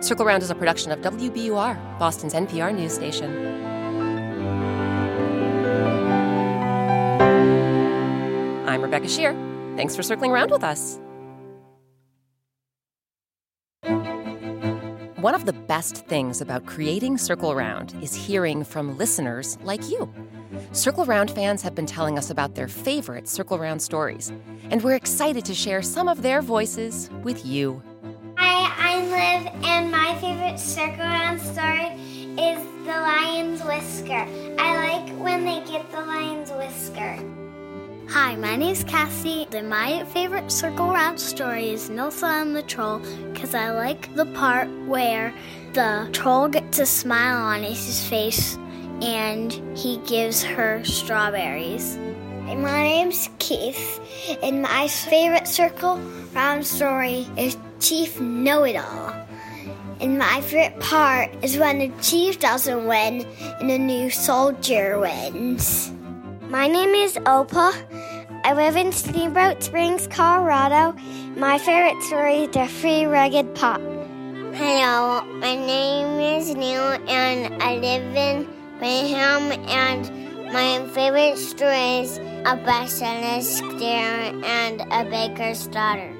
Circle 0.00 0.26
Round 0.26 0.42
is 0.42 0.50
a 0.50 0.54
production 0.54 0.92
of 0.92 1.00
WBUR, 1.00 1.98
Boston's 1.98 2.34
NPR 2.34 2.74
news 2.74 2.92
station. 2.92 3.30
I'm 8.66 8.82
Rebecca 8.82 9.06
Sheir. 9.06 9.34
Thanks 9.76 9.94
for 9.96 10.02
circling 10.02 10.30
around 10.30 10.50
with 10.50 10.64
us. 10.64 10.98
One 15.16 15.34
of 15.34 15.44
the 15.44 15.52
best 15.54 16.06
things 16.06 16.40
about 16.40 16.66
creating 16.66 17.18
Circle 17.18 17.54
Round 17.54 17.94
is 18.00 18.14
hearing 18.14 18.62
from 18.62 18.96
listeners 18.96 19.58
like 19.64 19.90
you. 19.90 20.12
Circle 20.72 21.04
Round 21.04 21.30
fans 21.30 21.62
have 21.62 21.74
been 21.74 21.86
telling 21.86 22.16
us 22.16 22.30
about 22.30 22.54
their 22.54 22.68
favorite 22.68 23.26
Circle 23.26 23.58
Round 23.58 23.82
stories, 23.82 24.32
and 24.70 24.84
we're 24.84 24.94
excited 24.94 25.44
to 25.46 25.54
share 25.54 25.82
some 25.82 26.06
of 26.06 26.22
their 26.22 26.42
voices 26.42 27.10
with 27.24 27.44
you. 27.44 27.82
Hi, 29.18 29.50
and 29.64 29.90
my 29.90 30.14
favorite 30.20 30.58
Circle 30.58 30.98
Round 30.98 31.40
story 31.40 31.86
is 32.38 32.62
The 32.84 33.00
Lion's 33.00 33.62
Whisker. 33.62 34.26
I 34.58 34.76
like 34.76 35.08
when 35.18 35.42
they 35.42 35.64
get 35.64 35.90
the 35.90 36.02
lion's 36.02 36.50
whisker. 36.50 37.16
Hi, 38.10 38.36
my 38.36 38.56
name's 38.56 38.84
Cassie, 38.84 39.48
and 39.52 39.70
my 39.70 40.04
favorite 40.12 40.52
Circle 40.52 40.88
Round 40.88 41.18
story 41.18 41.70
is 41.70 41.88
Nilsa 41.88 42.42
and 42.42 42.54
the 42.54 42.62
Troll 42.64 42.98
because 43.32 43.54
I 43.54 43.70
like 43.70 44.14
the 44.14 44.26
part 44.26 44.68
where 44.86 45.32
the 45.72 46.10
troll 46.12 46.48
gets 46.48 46.78
a 46.78 46.84
smile 46.84 47.38
on 47.38 47.62
his 47.62 48.06
face 48.06 48.58
and 49.00 49.50
he 49.74 49.96
gives 50.06 50.44
her 50.44 50.84
strawberries. 50.84 51.96
My 52.44 52.82
name's 52.82 53.30
Keith, 53.38 53.98
and 54.42 54.60
my 54.60 54.88
favorite 54.88 55.48
Circle 55.48 55.96
Round 56.34 56.66
story 56.66 57.26
is 57.38 57.56
Chief 57.80 58.20
Know 58.20 58.64
It 58.64 58.76
All. 58.76 59.14
And 60.00 60.18
my 60.18 60.40
favorite 60.40 60.78
part 60.80 61.30
is 61.42 61.56
when 61.56 61.78
the 61.78 61.90
chief 62.02 62.38
doesn't 62.38 62.86
win 62.86 63.26
and 63.60 63.70
the 63.70 63.78
new 63.78 64.10
soldier 64.10 64.98
wins. 64.98 65.92
My 66.48 66.68
name 66.68 66.94
is 66.94 67.14
Opa. 67.18 67.72
I 68.44 68.52
live 68.52 68.76
in 68.76 68.92
Steamboat 68.92 69.62
Springs, 69.62 70.06
Colorado. 70.06 70.96
My 71.36 71.58
favorite 71.58 72.02
story 72.04 72.44
is 72.44 72.50
The 72.50 72.66
Free 72.66 73.04
Rugged 73.04 73.54
Pot. 73.54 73.80
Hello, 74.54 75.22
my 75.36 75.54
name 75.54 76.38
is 76.38 76.54
Neil 76.54 76.98
and 77.08 77.62
I 77.62 77.76
live 77.76 78.16
in 78.16 78.46
Birmingham 78.78 79.52
and 79.68 80.52
my 80.52 80.86
favorite 80.94 81.36
story 81.36 82.00
is 82.00 82.18
A 82.46 82.56
Basilisk 82.64 83.62
Deer 83.78 84.32
and 84.44 84.80
a 84.90 85.04
Baker's 85.04 85.66
Daughter. 85.66 86.15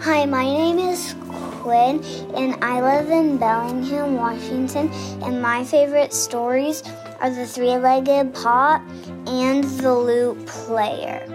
Hi, 0.00 0.24
my 0.26 0.44
name 0.44 0.78
is 0.78 1.14
Quinn 1.60 2.02
and 2.34 2.62
I 2.62 2.80
live 2.80 3.10
in 3.10 3.38
Bellingham, 3.38 4.14
Washington 4.14 4.88
and 5.22 5.42
my 5.42 5.64
favorite 5.64 6.12
stories 6.12 6.82
are 7.20 7.30
The 7.30 7.46
Three-Legged 7.46 8.34
Pot 8.34 8.82
and 9.26 9.64
The 9.64 9.94
Lute 9.94 10.46
Player. 10.46 11.26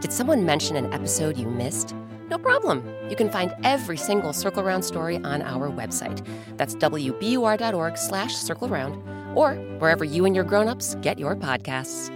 Did 0.00 0.12
someone 0.12 0.44
mention 0.44 0.76
an 0.76 0.92
episode 0.92 1.38
you 1.38 1.48
missed? 1.48 1.94
No 2.28 2.36
problem. 2.36 2.86
You 3.08 3.16
can 3.16 3.30
find 3.30 3.54
every 3.62 3.96
single 3.96 4.32
Circle 4.32 4.64
Round 4.64 4.84
story 4.84 5.16
on 5.16 5.40
our 5.42 5.70
website. 5.70 6.26
That's 6.56 6.74
wbur.org 6.74 7.96
slash 7.96 8.34
circle 8.34 8.68
round 8.68 9.02
or 9.36 9.54
wherever 9.78 10.04
you 10.04 10.24
and 10.26 10.34
your 10.34 10.44
grown-ups 10.44 10.96
get 11.00 11.18
your 11.18 11.36
podcasts. 11.36 12.10